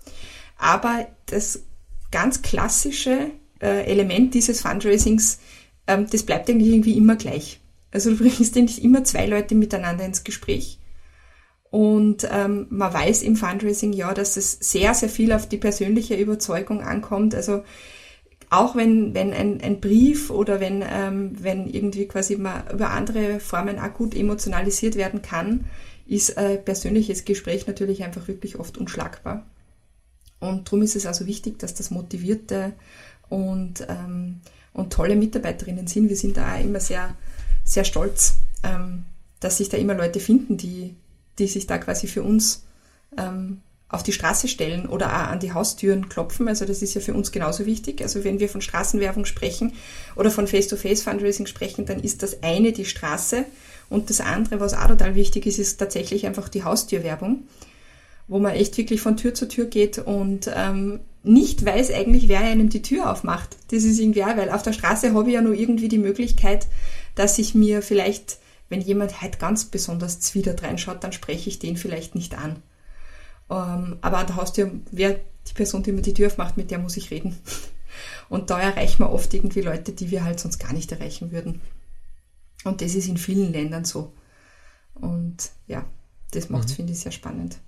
Aber 0.57 1.07
das 1.27 1.63
ganz 2.11 2.43
klassische 2.43 3.31
äh, 3.61 3.85
Element 3.85 4.35
dieses 4.35 4.63
Fundraisings, 4.63 5.39
ähm, 5.87 6.07
das 6.11 6.23
bleibt 6.23 6.49
eigentlich 6.49 6.73
irgendwie 6.73 6.97
immer 6.97 7.17
gleich. 7.17 7.61
Also 7.93 8.11
du 8.11 8.17
bringst 8.17 8.57
eigentlich 8.57 8.83
immer 8.83 9.05
zwei 9.05 9.27
Leute 9.27 9.55
miteinander 9.55 10.05
ins 10.05 10.25
Gespräch. 10.25 10.80
Und 11.71 12.29
ähm, 12.31 12.67
man 12.71 12.93
weiß 12.93 13.23
im 13.23 13.37
Fundraising 13.37 13.93
ja, 13.93 14.13
dass 14.13 14.37
es 14.37 14.59
sehr, 14.61 14.93
sehr 14.95 15.09
viel 15.09 15.33
auf 15.33 15.49
die 15.49 15.57
persönliche 15.57 16.17
Überzeugung 16.17 16.83
ankommt. 16.83 17.35
Also 17.35 17.63
auch 18.51 18.75
wenn, 18.75 19.15
wenn 19.15 19.33
ein, 19.33 19.61
ein 19.61 19.81
Brief 19.81 20.31
oder 20.31 20.59
wenn, 20.59 20.83
ähm, 20.87 21.37
wenn 21.41 21.69
irgendwie 21.69 22.07
quasi 22.07 22.37
man 22.37 22.69
über 22.73 22.91
andere 22.91 23.39
Formen 23.39 23.79
gut 23.95 24.17
emotionalisiert 24.17 24.97
werden 24.97 25.23
kann, 25.23 25.67
ist 26.07 26.37
ein 26.37 26.65
persönliches 26.65 27.25
Gespräch 27.25 27.69
natürlich 27.69 28.03
einfach 28.03 28.27
wirklich 28.27 28.59
oft 28.59 28.77
unschlagbar. 28.77 29.47
Und 30.41 30.67
darum 30.67 30.83
ist 30.83 30.97
es 30.97 31.07
also 31.07 31.27
wichtig, 31.27 31.61
dass 31.61 31.75
das 31.75 31.93
motivierte 31.93 32.73
und, 33.29 33.87
ähm, 33.89 34.41
und 34.73 34.93
tolle 34.93 35.15
Mitarbeiterinnen 35.15 35.87
sind. 35.87 36.09
Wir 36.09 36.17
sind 36.17 36.37
da 36.37 36.57
auch 36.57 36.61
immer 36.61 36.81
sehr, 36.81 37.15
sehr 37.63 37.85
stolz, 37.85 38.39
ähm, 38.65 39.05
dass 39.39 39.59
sich 39.59 39.69
da 39.69 39.77
immer 39.77 39.95
Leute 39.95 40.19
finden, 40.19 40.57
die, 40.57 40.97
die 41.41 41.49
sich 41.49 41.67
da 41.67 41.79
quasi 41.79 42.07
für 42.07 42.23
uns 42.23 42.65
ähm, 43.19 43.61
auf 43.89 44.05
die 44.05 44.13
Straße 44.13 44.47
stellen 44.47 44.87
oder 44.87 45.09
auch 45.09 45.29
an 45.33 45.41
die 45.41 45.53
Haustüren 45.53 46.09
klopfen. 46.09 46.47
Also 46.47 46.65
das 46.65 46.81
ist 46.81 46.95
ja 46.95 47.01
für 47.01 47.15
uns 47.15 47.33
genauso 47.33 47.67
wichtig. 47.67 48.03
Also 48.03 48.23
wenn 48.23 48.39
wir 48.39 48.49
von 48.49 48.61
Straßenwerbung 48.61 49.25
sprechen 49.25 49.73
oder 50.15 50.31
von 50.31 50.47
Face-to-Face-Fundraising 50.47 51.47
sprechen, 51.47 51.87
dann 51.87 52.01
ist 52.01 52.23
das 52.23 52.45
eine 52.45 52.71
die 52.71 52.85
Straße 52.85 53.45
und 53.89 54.09
das 54.09 54.21
andere, 54.21 54.61
was 54.61 54.75
auch 54.75 54.87
total 54.87 55.17
wichtig 55.17 55.47
ist, 55.47 55.59
ist 55.59 55.79
tatsächlich 55.79 56.25
einfach 56.27 56.49
die 56.49 56.63
Haustürwerbung 56.63 57.43
wo 58.31 58.39
man 58.39 58.53
echt 58.53 58.79
wirklich 58.79 59.01
von 59.01 59.17
Tür 59.17 59.35
zu 59.35 59.49
Tür 59.49 59.65
geht 59.67 59.99
und 59.99 60.49
ähm, 60.55 61.01
nicht 61.25 61.67
weiß 61.67 61.93
eigentlich, 61.93 62.29
wer 62.29 62.41
einem 62.41 62.69
die 62.69 62.81
Tür 62.81 63.11
aufmacht. 63.11 63.57
Das 63.73 63.83
ist 63.83 63.99
irgendwie 63.99 64.23
auch, 64.23 64.37
weil 64.37 64.51
auf 64.51 64.63
der 64.63 64.73
Straße 64.73 65.13
habe 65.13 65.29
ich 65.29 65.35
ja 65.35 65.43
nur 65.43 65.55
irgendwie 65.55 65.89
die 65.89 65.99
Möglichkeit, 65.99 66.69
dass 67.17 67.41
ich 67.41 67.57
mir 67.57 67.83
vielleicht, 67.83 68.39
wenn 68.71 68.81
jemand 68.81 69.21
halt 69.21 69.39
ganz 69.39 69.67
besonders 69.67 70.21
zwiedert 70.21 70.63
reinschaut, 70.63 71.05
dann 71.05 71.13
spreche 71.13 71.51
ich 71.51 71.59
den 71.59 71.77
vielleicht 71.77 72.15
nicht 72.15 72.39
an. 72.39 72.63
Ähm, 73.51 73.99
aber 74.01 74.19
an 74.19 74.27
der 74.29 74.37
Haustür, 74.37 74.71
wer 74.93 75.21
die 75.49 75.55
Person, 75.55 75.83
die 75.83 75.93
mir 75.93 76.03
die 76.03 76.15
Tür 76.15 76.29
aufmacht, 76.29 76.57
mit 76.57 76.71
der 76.71 76.79
muss 76.79 76.97
ich 76.97 77.11
reden. 77.11 77.37
Und 78.29 78.51
da 78.51 78.61
erreichen 78.61 79.01
wir 79.01 79.11
oft 79.11 79.35
irgendwie 79.35 79.61
Leute, 79.61 79.93
die 79.93 80.11
wir 80.13 80.25
halt 80.25 80.39
sonst 80.39 80.59
gar 80.59 80.73
nicht 80.73 80.91
erreichen 80.93 81.33
würden. 81.33 81.61
Und 82.65 82.81
das 82.81 82.95
ist 82.95 83.09
in 83.09 83.17
vielen 83.17 83.53
Ländern 83.53 83.85
so. 83.85 84.13
Und 84.95 85.51
ja, 85.67 85.85
das 86.31 86.49
macht 86.49 86.67
es, 86.67 86.73
mhm. 86.73 86.77
finde 86.77 86.93
ich, 86.93 87.01
sehr 87.01 87.13
spannend. 87.13 87.59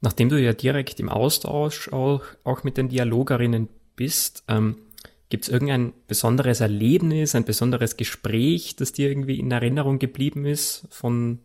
Nachdem 0.00 0.30
du 0.30 0.40
ja 0.40 0.52
direkt 0.52 0.98
im 0.98 1.08
Austausch 1.08 1.92
auch, 1.92 2.22
auch 2.42 2.64
mit 2.64 2.76
den 2.76 2.88
Dialogerinnen 2.88 3.68
bist, 3.94 4.42
ähm, 4.48 4.78
gibt 5.30 5.44
es 5.44 5.48
irgendein 5.48 5.92
besonderes 6.06 6.60
Erlebnis, 6.60 7.34
ein 7.34 7.44
besonderes 7.44 7.96
Gespräch, 7.96 8.76
das 8.76 8.92
dir 8.92 9.08
irgendwie 9.08 9.38
in 9.38 9.50
Erinnerung 9.50 9.98
geblieben 9.98 10.44
ist, 10.44 10.86
von, 10.90 11.38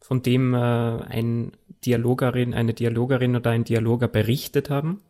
von 0.00 0.22
dem 0.22 0.54
äh, 0.54 0.58
ein 0.58 1.52
Dialogerin, 1.84 2.54
eine 2.54 2.72
Dialogerin 2.72 3.36
oder 3.36 3.50
ein 3.50 3.64
Dialoger 3.64 4.08
berichtet 4.08 4.70
haben? 4.70 5.02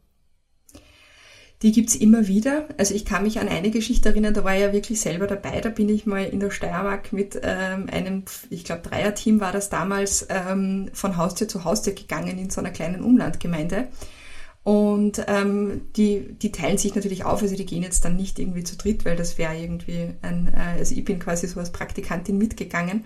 die 1.63 1.73
gibt's 1.73 1.95
immer 1.95 2.29
wieder. 2.29 2.69
Also 2.77 2.95
ich 2.95 3.05
kann 3.05 3.23
mich 3.23 3.41
an 3.41 3.49
eine 3.49 3.71
Geschichte 3.71 4.11
erinnern, 4.11 4.35
da 4.35 4.45
war 4.45 4.55
ich 4.55 4.61
ja 4.61 4.73
wirklich 4.73 5.01
selber 5.01 5.27
dabei. 5.27 5.61
Da 5.61 5.71
bin 5.71 5.89
ich 5.89 6.05
mal 6.05 6.25
in 6.25 6.41
der 6.41 6.51
Steiermark 6.51 7.13
mit 7.13 7.41
ähm, 7.43 7.89
einem, 7.91 8.25
ich 8.51 8.65
glaube, 8.65 8.83
Dreierteam 8.83 9.41
war 9.41 9.53
das 9.53 9.71
damals, 9.71 10.27
ähm, 10.29 10.91
von 10.93 11.17
Haustür 11.17 11.49
zu 11.49 11.65
Haustür 11.65 11.95
gegangen 11.95 12.39
in 12.39 12.51
so 12.51 12.61
einer 12.61 12.71
kleinen 12.71 13.03
Umlandgemeinde. 13.03 13.89
Und 14.67 15.25
ähm, 15.29 15.83
die, 15.95 16.35
die 16.43 16.51
teilen 16.51 16.77
sich 16.77 16.97
natürlich 16.97 17.25
auf, 17.25 17.41
also 17.41 17.55
die 17.55 17.67
gehen 17.67 17.85
jetzt 17.85 18.05
dann 18.05 18.17
nicht 18.17 18.37
irgendwie 18.41 18.65
zu 18.65 18.77
dritt, 18.77 19.05
weil 19.05 19.15
das 19.15 19.39
wäre 19.39 19.57
irgendwie 19.57 20.09
ein, 20.23 20.53
äh, 20.53 20.81
also 20.81 20.93
ich 20.93 21.05
bin 21.05 21.21
quasi 21.21 21.47
so 21.47 21.61
als 21.61 21.71
Praktikantin 21.71 22.37
mitgegangen. 22.37 23.05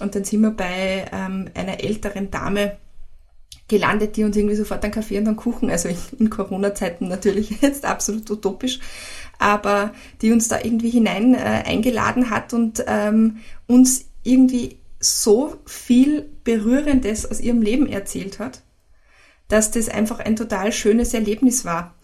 Und 0.00 0.14
dann 0.14 0.24
sind 0.24 0.40
wir 0.40 0.52
bei 0.52 1.04
ähm, 1.12 1.50
einer 1.52 1.84
älteren 1.84 2.30
Dame, 2.30 2.78
gelandet, 3.68 4.16
die 4.16 4.24
uns 4.24 4.36
irgendwie 4.36 4.54
sofort 4.54 4.84
einen 4.84 4.92
Kaffee 4.92 5.18
und 5.18 5.26
einen 5.26 5.36
Kuchen, 5.36 5.68
also 5.70 5.90
in, 5.90 5.96
in 6.18 6.30
Corona-Zeiten 6.30 7.08
natürlich 7.08 7.50
jetzt 7.60 7.84
absolut 7.84 8.30
utopisch, 8.30 8.78
aber 9.38 9.92
die 10.22 10.32
uns 10.32 10.48
da 10.48 10.60
irgendwie 10.62 10.88
hinein 10.88 11.34
äh, 11.34 11.38
eingeladen 11.66 12.30
hat 12.30 12.54
und 12.54 12.82
ähm, 12.86 13.38
uns 13.66 14.06
irgendwie 14.22 14.78
so 14.98 15.56
viel 15.66 16.26
Berührendes 16.42 17.30
aus 17.30 17.40
ihrem 17.40 17.60
Leben 17.60 17.86
erzählt 17.86 18.38
hat, 18.38 18.62
dass 19.48 19.70
das 19.70 19.88
einfach 19.88 20.18
ein 20.18 20.36
total 20.36 20.72
schönes 20.72 21.14
Erlebnis 21.14 21.64
war. 21.64 21.94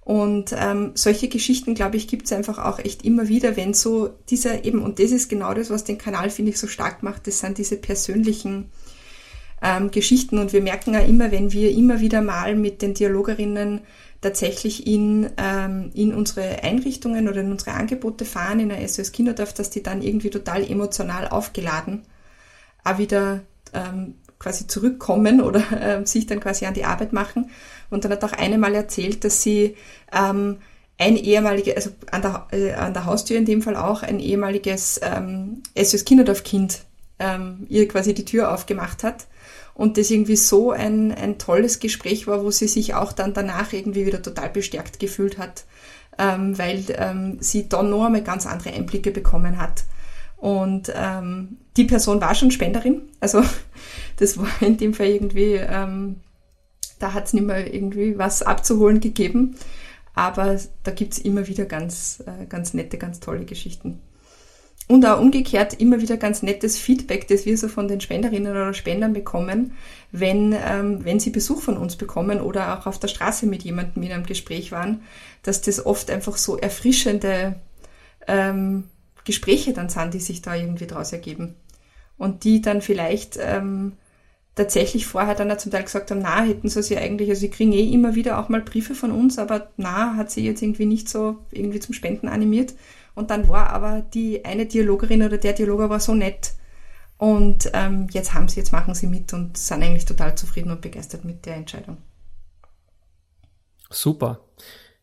Und 0.00 0.54
ähm, 0.56 0.92
solche 0.94 1.28
Geschichten, 1.28 1.74
glaube 1.74 1.96
ich, 1.96 2.08
gibt 2.08 2.26
es 2.26 2.32
einfach 2.32 2.58
auch 2.58 2.78
echt 2.78 3.04
immer 3.04 3.28
wieder, 3.28 3.56
wenn 3.56 3.74
so 3.74 4.10
dieser 4.28 4.64
eben, 4.64 4.82
und 4.82 4.98
das 4.98 5.10
ist 5.10 5.28
genau 5.28 5.54
das, 5.54 5.70
was 5.70 5.84
den 5.84 5.98
Kanal, 5.98 6.30
finde 6.30 6.50
ich, 6.50 6.58
so 6.58 6.66
stark 6.66 7.02
macht, 7.02 7.26
das 7.26 7.40
sind 7.40 7.58
diese 7.58 7.76
persönlichen 7.76 8.70
ähm, 9.62 9.90
Geschichten. 9.90 10.38
Und 10.38 10.52
wir 10.52 10.62
merken 10.62 10.94
ja 10.94 11.00
immer, 11.00 11.30
wenn 11.30 11.52
wir 11.52 11.70
immer 11.70 12.00
wieder 12.00 12.22
mal 12.22 12.56
mit 12.56 12.82
den 12.82 12.94
Dialogerinnen 12.94 13.82
tatsächlich 14.20 14.86
in, 14.86 15.30
ähm, 15.36 15.90
in 15.94 16.14
unsere 16.14 16.62
Einrichtungen 16.62 17.28
oder 17.28 17.42
in 17.42 17.52
unsere 17.52 17.72
Angebote 17.72 18.24
fahren, 18.24 18.60
in 18.60 18.70
der 18.70 18.86
SOS 18.86 19.12
Kinderdorf, 19.12 19.52
dass 19.54 19.70
die 19.70 19.82
dann 19.82 20.02
irgendwie 20.02 20.30
total 20.30 20.68
emotional 20.68 21.28
aufgeladen 21.28 22.02
auch 22.84 22.98
wieder 22.98 23.40
ähm, 23.72 24.14
quasi 24.40 24.66
zurückkommen 24.66 25.40
oder 25.40 25.62
äh, 25.80 26.04
sich 26.04 26.26
dann 26.26 26.40
quasi 26.40 26.66
an 26.66 26.74
die 26.74 26.84
Arbeit 26.84 27.12
machen. 27.12 27.50
Und 27.90 28.04
dann 28.04 28.10
hat 28.10 28.24
auch 28.24 28.32
eine 28.32 28.58
mal 28.58 28.74
erzählt, 28.74 29.22
dass 29.22 29.42
sie 29.42 29.76
ähm, 30.12 30.56
ein 30.98 31.16
ehemaliges, 31.16 31.74
also 31.76 31.90
an 32.10 32.22
der, 32.22 32.46
äh, 32.50 32.72
an 32.72 32.92
der 32.92 33.04
Haustür 33.04 33.38
in 33.38 33.44
dem 33.44 33.62
Fall 33.62 33.76
auch, 33.76 34.02
ein 34.02 34.18
ehemaliges 34.18 35.00
ähm, 35.02 35.62
SOS 35.76 36.04
Kinderdorf-Kind 36.04 36.82
ähm, 37.20 37.66
ihr 37.68 37.86
quasi 37.86 38.14
die 38.14 38.24
Tür 38.24 38.52
aufgemacht 38.52 39.04
hat 39.04 39.26
und 39.74 39.96
das 39.96 40.10
irgendwie 40.10 40.36
so 40.36 40.72
ein, 40.72 41.12
ein 41.12 41.38
tolles 41.38 41.78
Gespräch 41.78 42.26
war, 42.26 42.42
wo 42.42 42.50
sie 42.50 42.66
sich 42.68 42.94
auch 42.94 43.12
dann 43.12 43.34
danach 43.34 43.72
irgendwie 43.72 44.06
wieder 44.06 44.22
total 44.22 44.50
bestärkt 44.50 44.98
gefühlt 45.00 45.38
hat, 45.38 45.64
ähm, 46.18 46.58
weil 46.58 46.84
ähm, 46.96 47.38
sie 47.40 47.68
da 47.68 47.82
noch 47.82 48.06
einmal 48.06 48.22
ganz 48.22 48.46
andere 48.46 48.72
Einblicke 48.72 49.10
bekommen 49.10 49.58
hat. 49.58 49.84
Und 50.36 50.90
ähm, 50.94 51.58
die 51.76 51.84
Person 51.84 52.20
war 52.20 52.34
schon 52.34 52.50
Spenderin, 52.50 53.02
also 53.20 53.42
das 54.20 54.38
war 54.38 54.48
in 54.60 54.76
dem 54.76 54.94
Fall 54.94 55.08
irgendwie, 55.08 55.54
ähm, 55.54 56.16
da 56.98 57.14
hat 57.14 57.26
es 57.26 57.32
nicht 57.32 57.46
mehr 57.46 57.72
irgendwie 57.72 58.18
was 58.18 58.42
abzuholen 58.42 59.00
gegeben. 59.00 59.56
Aber 60.14 60.58
da 60.82 60.90
gibt's 60.90 61.18
immer 61.18 61.46
wieder 61.46 61.64
ganz, 61.64 62.22
äh, 62.26 62.46
ganz 62.46 62.74
nette, 62.74 62.98
ganz 62.98 63.20
tolle 63.20 63.44
Geschichten. 63.44 64.00
Und 64.88 65.06
auch 65.06 65.20
umgekehrt 65.20 65.74
immer 65.74 66.00
wieder 66.00 66.16
ganz 66.16 66.42
nettes 66.42 66.76
Feedback, 66.76 67.28
das 67.28 67.46
wir 67.46 67.56
so 67.56 67.68
von 67.68 67.86
den 67.86 68.00
Spenderinnen 68.00 68.50
oder 68.50 68.74
Spendern 68.74 69.12
bekommen, 69.12 69.72
wenn, 70.10 70.52
ähm, 70.52 71.04
wenn 71.04 71.20
sie 71.20 71.30
Besuch 71.30 71.62
von 71.62 71.76
uns 71.76 71.94
bekommen 71.94 72.40
oder 72.40 72.76
auch 72.76 72.86
auf 72.86 72.98
der 72.98 73.06
Straße 73.06 73.46
mit 73.46 73.62
jemandem 73.62 74.02
in 74.02 74.10
einem 74.10 74.26
Gespräch 74.26 74.72
waren, 74.72 75.02
dass 75.44 75.62
das 75.62 75.86
oft 75.86 76.10
einfach 76.10 76.36
so 76.36 76.58
erfrischende 76.58 77.54
ähm, 78.26 78.88
Gespräche 79.24 79.72
dann 79.72 79.88
sind, 79.88 80.12
die 80.12 80.18
sich 80.18 80.42
da 80.42 80.56
irgendwie 80.56 80.88
daraus 80.88 81.12
ergeben. 81.12 81.54
Und 82.18 82.42
die 82.42 82.60
dann 82.60 82.82
vielleicht 82.82 83.38
ähm, 83.40 83.92
tatsächlich 84.60 85.06
vorher 85.06 85.34
dann 85.34 85.50
auch 85.50 85.56
zum 85.56 85.72
Teil 85.72 85.84
gesagt 85.84 86.10
haben, 86.10 86.20
na, 86.20 86.42
hätten 86.42 86.68
sie 86.68 86.82
sie 86.82 86.98
eigentlich, 86.98 87.30
also 87.30 87.40
sie 87.40 87.48
kriegen 87.48 87.72
eh 87.72 87.90
immer 87.90 88.14
wieder 88.14 88.38
auch 88.38 88.50
mal 88.50 88.60
Briefe 88.60 88.94
von 88.94 89.10
uns, 89.10 89.38
aber 89.38 89.70
na, 89.78 90.16
hat 90.16 90.30
sie 90.30 90.44
jetzt 90.44 90.60
irgendwie 90.60 90.84
nicht 90.84 91.08
so 91.08 91.38
irgendwie 91.50 91.80
zum 91.80 91.94
Spenden 91.94 92.28
animiert. 92.28 92.74
Und 93.14 93.30
dann 93.30 93.48
war 93.48 93.70
aber 93.70 94.02
die 94.02 94.44
eine 94.44 94.66
Dialogerin 94.66 95.22
oder 95.22 95.38
der 95.38 95.54
Dialoger 95.54 95.88
war 95.88 95.98
so 95.98 96.14
nett. 96.14 96.52
Und 97.16 97.70
ähm, 97.72 98.06
jetzt 98.12 98.34
haben 98.34 98.48
sie, 98.48 98.60
jetzt 98.60 98.72
machen 98.72 98.94
sie 98.94 99.06
mit 99.06 99.32
und 99.32 99.56
sind 99.56 99.82
eigentlich 99.82 100.04
total 100.04 100.36
zufrieden 100.36 100.70
und 100.70 100.82
begeistert 100.82 101.24
mit 101.24 101.46
der 101.46 101.56
Entscheidung. 101.56 101.96
Super. 103.88 104.40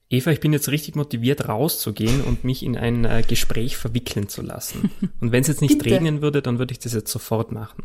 Eva, 0.09 0.31
ich 0.31 0.39
bin 0.39 0.53
jetzt 0.53 0.69
richtig 0.69 0.95
motiviert, 0.95 1.49
rauszugehen 1.49 2.21
und 2.21 2.43
mich 2.43 2.63
in 2.63 2.77
ein 2.77 3.05
äh, 3.05 3.23
Gespräch 3.27 3.75
verwickeln 3.75 4.29
zu 4.29 4.41
lassen. 4.41 4.91
Und 5.19 5.33
wenn 5.33 5.41
es 5.41 5.49
jetzt 5.49 5.61
nicht 5.61 5.79
Bitte. 5.79 5.95
regnen 5.95 6.21
würde, 6.21 6.41
dann 6.41 6.59
würde 6.59 6.71
ich 6.71 6.79
das 6.79 6.93
jetzt 6.93 7.11
sofort 7.11 7.51
machen. 7.51 7.83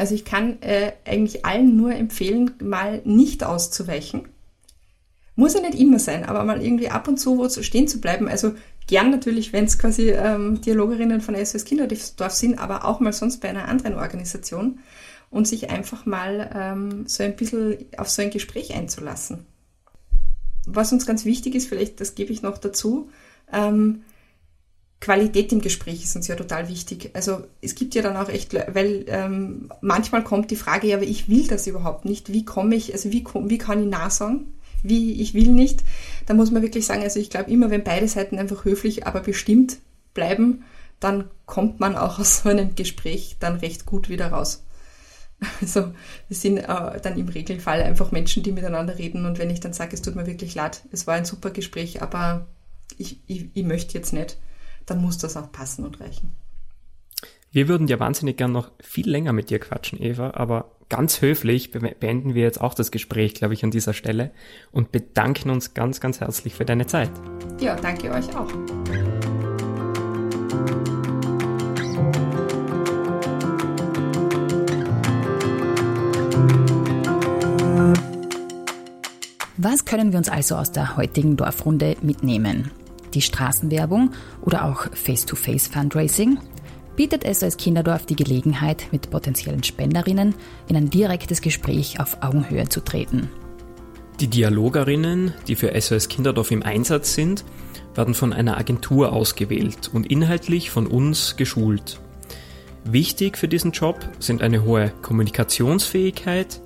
Also 0.00 0.14
ich 0.14 0.24
kann 0.24 0.62
äh, 0.62 0.92
eigentlich 1.04 1.44
allen 1.44 1.76
nur 1.76 1.94
empfehlen, 1.94 2.52
mal 2.58 3.02
nicht 3.04 3.44
auszuweichen. 3.44 4.28
Muss 5.36 5.52
ja 5.52 5.60
nicht 5.60 5.78
immer 5.78 5.98
sein, 5.98 6.24
aber 6.24 6.42
mal 6.44 6.62
irgendwie 6.62 6.88
ab 6.88 7.06
und 7.06 7.18
zu 7.18 7.36
wo 7.36 7.46
stehen 7.50 7.86
zu 7.86 8.00
bleiben. 8.00 8.26
Also 8.26 8.54
gern 8.86 9.10
natürlich, 9.10 9.52
wenn 9.52 9.66
es 9.66 9.78
quasi 9.78 10.08
ähm, 10.08 10.62
Dialogerinnen 10.62 11.20
von 11.20 11.36
SOS 11.36 11.66
Kinderdorf 11.66 12.32
sind, 12.32 12.58
aber 12.58 12.86
auch 12.86 13.00
mal 13.00 13.12
sonst 13.12 13.42
bei 13.42 13.50
einer 13.50 13.68
anderen 13.68 13.94
Organisation 13.94 14.78
und 15.28 15.46
sich 15.46 15.68
einfach 15.68 16.06
mal 16.06 16.50
ähm, 16.54 17.06
so 17.06 17.22
ein 17.22 17.36
bisschen 17.36 17.76
auf 17.98 18.08
so 18.08 18.22
ein 18.22 18.30
Gespräch 18.30 18.72
einzulassen. 18.72 19.44
Was 20.64 20.94
uns 20.94 21.04
ganz 21.04 21.26
wichtig 21.26 21.54
ist, 21.54 21.68
vielleicht 21.68 22.00
das 22.00 22.14
gebe 22.14 22.32
ich 22.32 22.40
noch 22.40 22.56
dazu, 22.56 23.10
ähm, 23.52 24.00
Qualität 25.00 25.50
im 25.52 25.62
Gespräch 25.62 26.04
ist 26.04 26.14
uns 26.14 26.28
ja 26.28 26.36
total 26.36 26.68
wichtig. 26.68 27.10
Also 27.14 27.44
es 27.62 27.74
gibt 27.74 27.94
ja 27.94 28.02
dann 28.02 28.18
auch 28.18 28.28
echt, 28.28 28.54
weil 28.54 29.06
ähm, 29.08 29.70
manchmal 29.80 30.22
kommt 30.22 30.50
die 30.50 30.56
Frage, 30.56 30.88
ja, 30.88 30.96
aber 30.96 31.06
ich 31.06 31.28
will 31.28 31.46
das 31.46 31.66
überhaupt 31.66 32.04
nicht. 32.04 32.32
Wie 32.32 32.44
komme 32.44 32.74
ich, 32.74 32.92
also 32.92 33.10
wie, 33.10 33.24
wie 33.44 33.58
kann 33.58 33.82
ich 33.82 33.88
nah 33.88 34.10
sagen? 34.10 34.52
Wie 34.82 35.20
ich 35.22 35.32
will 35.32 35.48
nicht. 35.48 35.84
Da 36.26 36.34
muss 36.34 36.50
man 36.50 36.62
wirklich 36.62 36.84
sagen, 36.84 37.02
also 37.02 37.18
ich 37.18 37.30
glaube 37.30 37.50
immer, 37.50 37.70
wenn 37.70 37.82
beide 37.82 38.08
Seiten 38.08 38.38
einfach 38.38 38.66
höflich, 38.66 39.06
aber 39.06 39.20
bestimmt 39.20 39.78
bleiben, 40.12 40.64
dann 41.00 41.30
kommt 41.46 41.80
man 41.80 41.96
auch 41.96 42.18
aus 42.18 42.38
so 42.42 42.50
einem 42.50 42.74
Gespräch 42.74 43.36
dann 43.40 43.56
recht 43.56 43.86
gut 43.86 44.10
wieder 44.10 44.28
raus. 44.28 44.64
Also 45.62 45.94
wir 46.28 46.36
sind 46.36 46.58
äh, 46.58 47.00
dann 47.00 47.18
im 47.18 47.28
Regelfall 47.28 47.80
einfach 47.80 48.12
Menschen, 48.12 48.42
die 48.42 48.52
miteinander 48.52 48.98
reden 48.98 49.24
und 49.24 49.38
wenn 49.38 49.48
ich 49.48 49.60
dann 49.60 49.72
sage, 49.72 49.94
es 49.94 50.02
tut 50.02 50.14
mir 50.14 50.26
wirklich 50.26 50.54
leid, 50.54 50.82
es 50.92 51.06
war 51.06 51.14
ein 51.14 51.24
super 51.24 51.48
Gespräch, 51.48 52.02
aber 52.02 52.46
ich, 52.98 53.20
ich, 53.26 53.46
ich 53.54 53.64
möchte 53.64 53.96
jetzt 53.96 54.12
nicht, 54.12 54.36
dann 54.90 55.00
muss 55.00 55.18
das 55.18 55.36
auch 55.36 55.52
passen 55.52 55.84
und 55.84 56.00
reichen. 56.00 56.32
Wir 57.52 57.68
würden 57.68 57.88
ja 57.88 57.98
wahnsinnig 57.98 58.36
gern 58.36 58.52
noch 58.52 58.70
viel 58.80 59.08
länger 59.08 59.32
mit 59.32 59.50
dir 59.50 59.58
quatschen, 59.58 60.00
Eva, 60.00 60.32
aber 60.34 60.72
ganz 60.88 61.20
höflich 61.20 61.70
beenden 61.70 62.34
wir 62.34 62.42
jetzt 62.42 62.60
auch 62.60 62.74
das 62.74 62.90
Gespräch, 62.90 63.34
glaube 63.34 63.54
ich, 63.54 63.64
an 63.64 63.70
dieser 63.70 63.92
Stelle 63.92 64.30
und 64.72 64.92
bedanken 64.92 65.50
uns 65.50 65.74
ganz, 65.74 66.00
ganz 66.00 66.20
herzlich 66.20 66.54
für 66.54 66.64
deine 66.64 66.86
Zeit. 66.86 67.10
Ja, 67.60 67.76
danke 67.76 68.10
euch 68.10 68.36
auch. 68.36 68.48
Was 79.56 79.84
können 79.84 80.12
wir 80.12 80.18
uns 80.18 80.28
also 80.28 80.56
aus 80.56 80.72
der 80.72 80.96
heutigen 80.96 81.36
Dorfrunde 81.36 81.96
mitnehmen? 82.00 82.70
Die 83.14 83.22
Straßenwerbung 83.22 84.12
oder 84.42 84.64
auch 84.64 84.86
Face-to-Face-Fundraising 84.92 86.38
bietet 86.96 87.24
SOS 87.24 87.56
Kinderdorf 87.56 88.06
die 88.06 88.16
Gelegenheit, 88.16 88.88
mit 88.92 89.10
potenziellen 89.10 89.62
Spenderinnen 89.62 90.34
in 90.68 90.76
ein 90.76 90.90
direktes 90.90 91.40
Gespräch 91.40 91.98
auf 92.00 92.18
Augenhöhe 92.20 92.68
zu 92.68 92.80
treten. 92.80 93.30
Die 94.20 94.28
Dialogerinnen, 94.28 95.32
die 95.48 95.56
für 95.56 95.80
SOS 95.80 96.08
Kinderdorf 96.08 96.50
im 96.50 96.62
Einsatz 96.62 97.14
sind, 97.14 97.44
werden 97.94 98.12
von 98.12 98.32
einer 98.32 98.58
Agentur 98.58 99.12
ausgewählt 99.12 99.90
und 99.92 100.10
inhaltlich 100.10 100.70
von 100.70 100.86
uns 100.86 101.36
geschult. 101.36 102.00
Wichtig 102.84 103.38
für 103.38 103.48
diesen 103.48 103.72
Job 103.72 103.96
sind 104.18 104.42
eine 104.42 104.64
hohe 104.64 104.92
Kommunikationsfähigkeit 105.02 106.60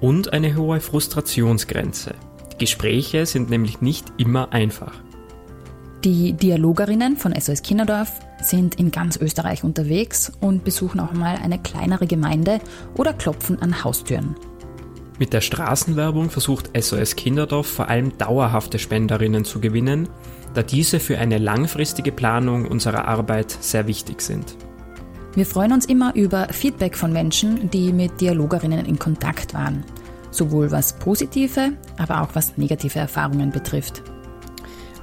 und 0.00 0.32
eine 0.32 0.56
hohe 0.56 0.80
Frustrationsgrenze. 0.80 2.14
Die 2.52 2.58
Gespräche 2.58 3.26
sind 3.26 3.50
nämlich 3.50 3.80
nicht 3.80 4.06
immer 4.16 4.52
einfach. 4.52 4.92
Die 6.04 6.32
Dialogerinnen 6.32 7.18
von 7.18 7.38
SOS 7.38 7.60
Kinderdorf 7.60 8.20
sind 8.40 8.76
in 8.76 8.90
ganz 8.90 9.18
Österreich 9.18 9.64
unterwegs 9.64 10.32
und 10.40 10.64
besuchen 10.64 10.98
auch 10.98 11.12
mal 11.12 11.36
eine 11.36 11.58
kleinere 11.58 12.06
Gemeinde 12.06 12.60
oder 12.96 13.12
klopfen 13.12 13.60
an 13.60 13.84
Haustüren. 13.84 14.34
Mit 15.18 15.34
der 15.34 15.42
Straßenwerbung 15.42 16.30
versucht 16.30 16.70
SOS 16.74 17.16
Kinderdorf 17.16 17.66
vor 17.66 17.88
allem 17.90 18.16
dauerhafte 18.16 18.78
Spenderinnen 18.78 19.44
zu 19.44 19.60
gewinnen, 19.60 20.08
da 20.54 20.62
diese 20.62 21.00
für 21.00 21.18
eine 21.18 21.36
langfristige 21.36 22.12
Planung 22.12 22.66
unserer 22.66 23.06
Arbeit 23.06 23.50
sehr 23.60 23.86
wichtig 23.86 24.22
sind. 24.22 24.56
Wir 25.34 25.44
freuen 25.44 25.72
uns 25.74 25.84
immer 25.84 26.14
über 26.14 26.48
Feedback 26.50 26.96
von 26.96 27.12
Menschen, 27.12 27.68
die 27.68 27.92
mit 27.92 28.22
Dialogerinnen 28.22 28.86
in 28.86 28.98
Kontakt 28.98 29.52
waren, 29.52 29.84
sowohl 30.30 30.70
was 30.70 30.94
positive, 30.94 31.72
aber 31.98 32.22
auch 32.22 32.30
was 32.32 32.56
negative 32.56 32.98
Erfahrungen 32.98 33.50
betrifft. 33.50 34.02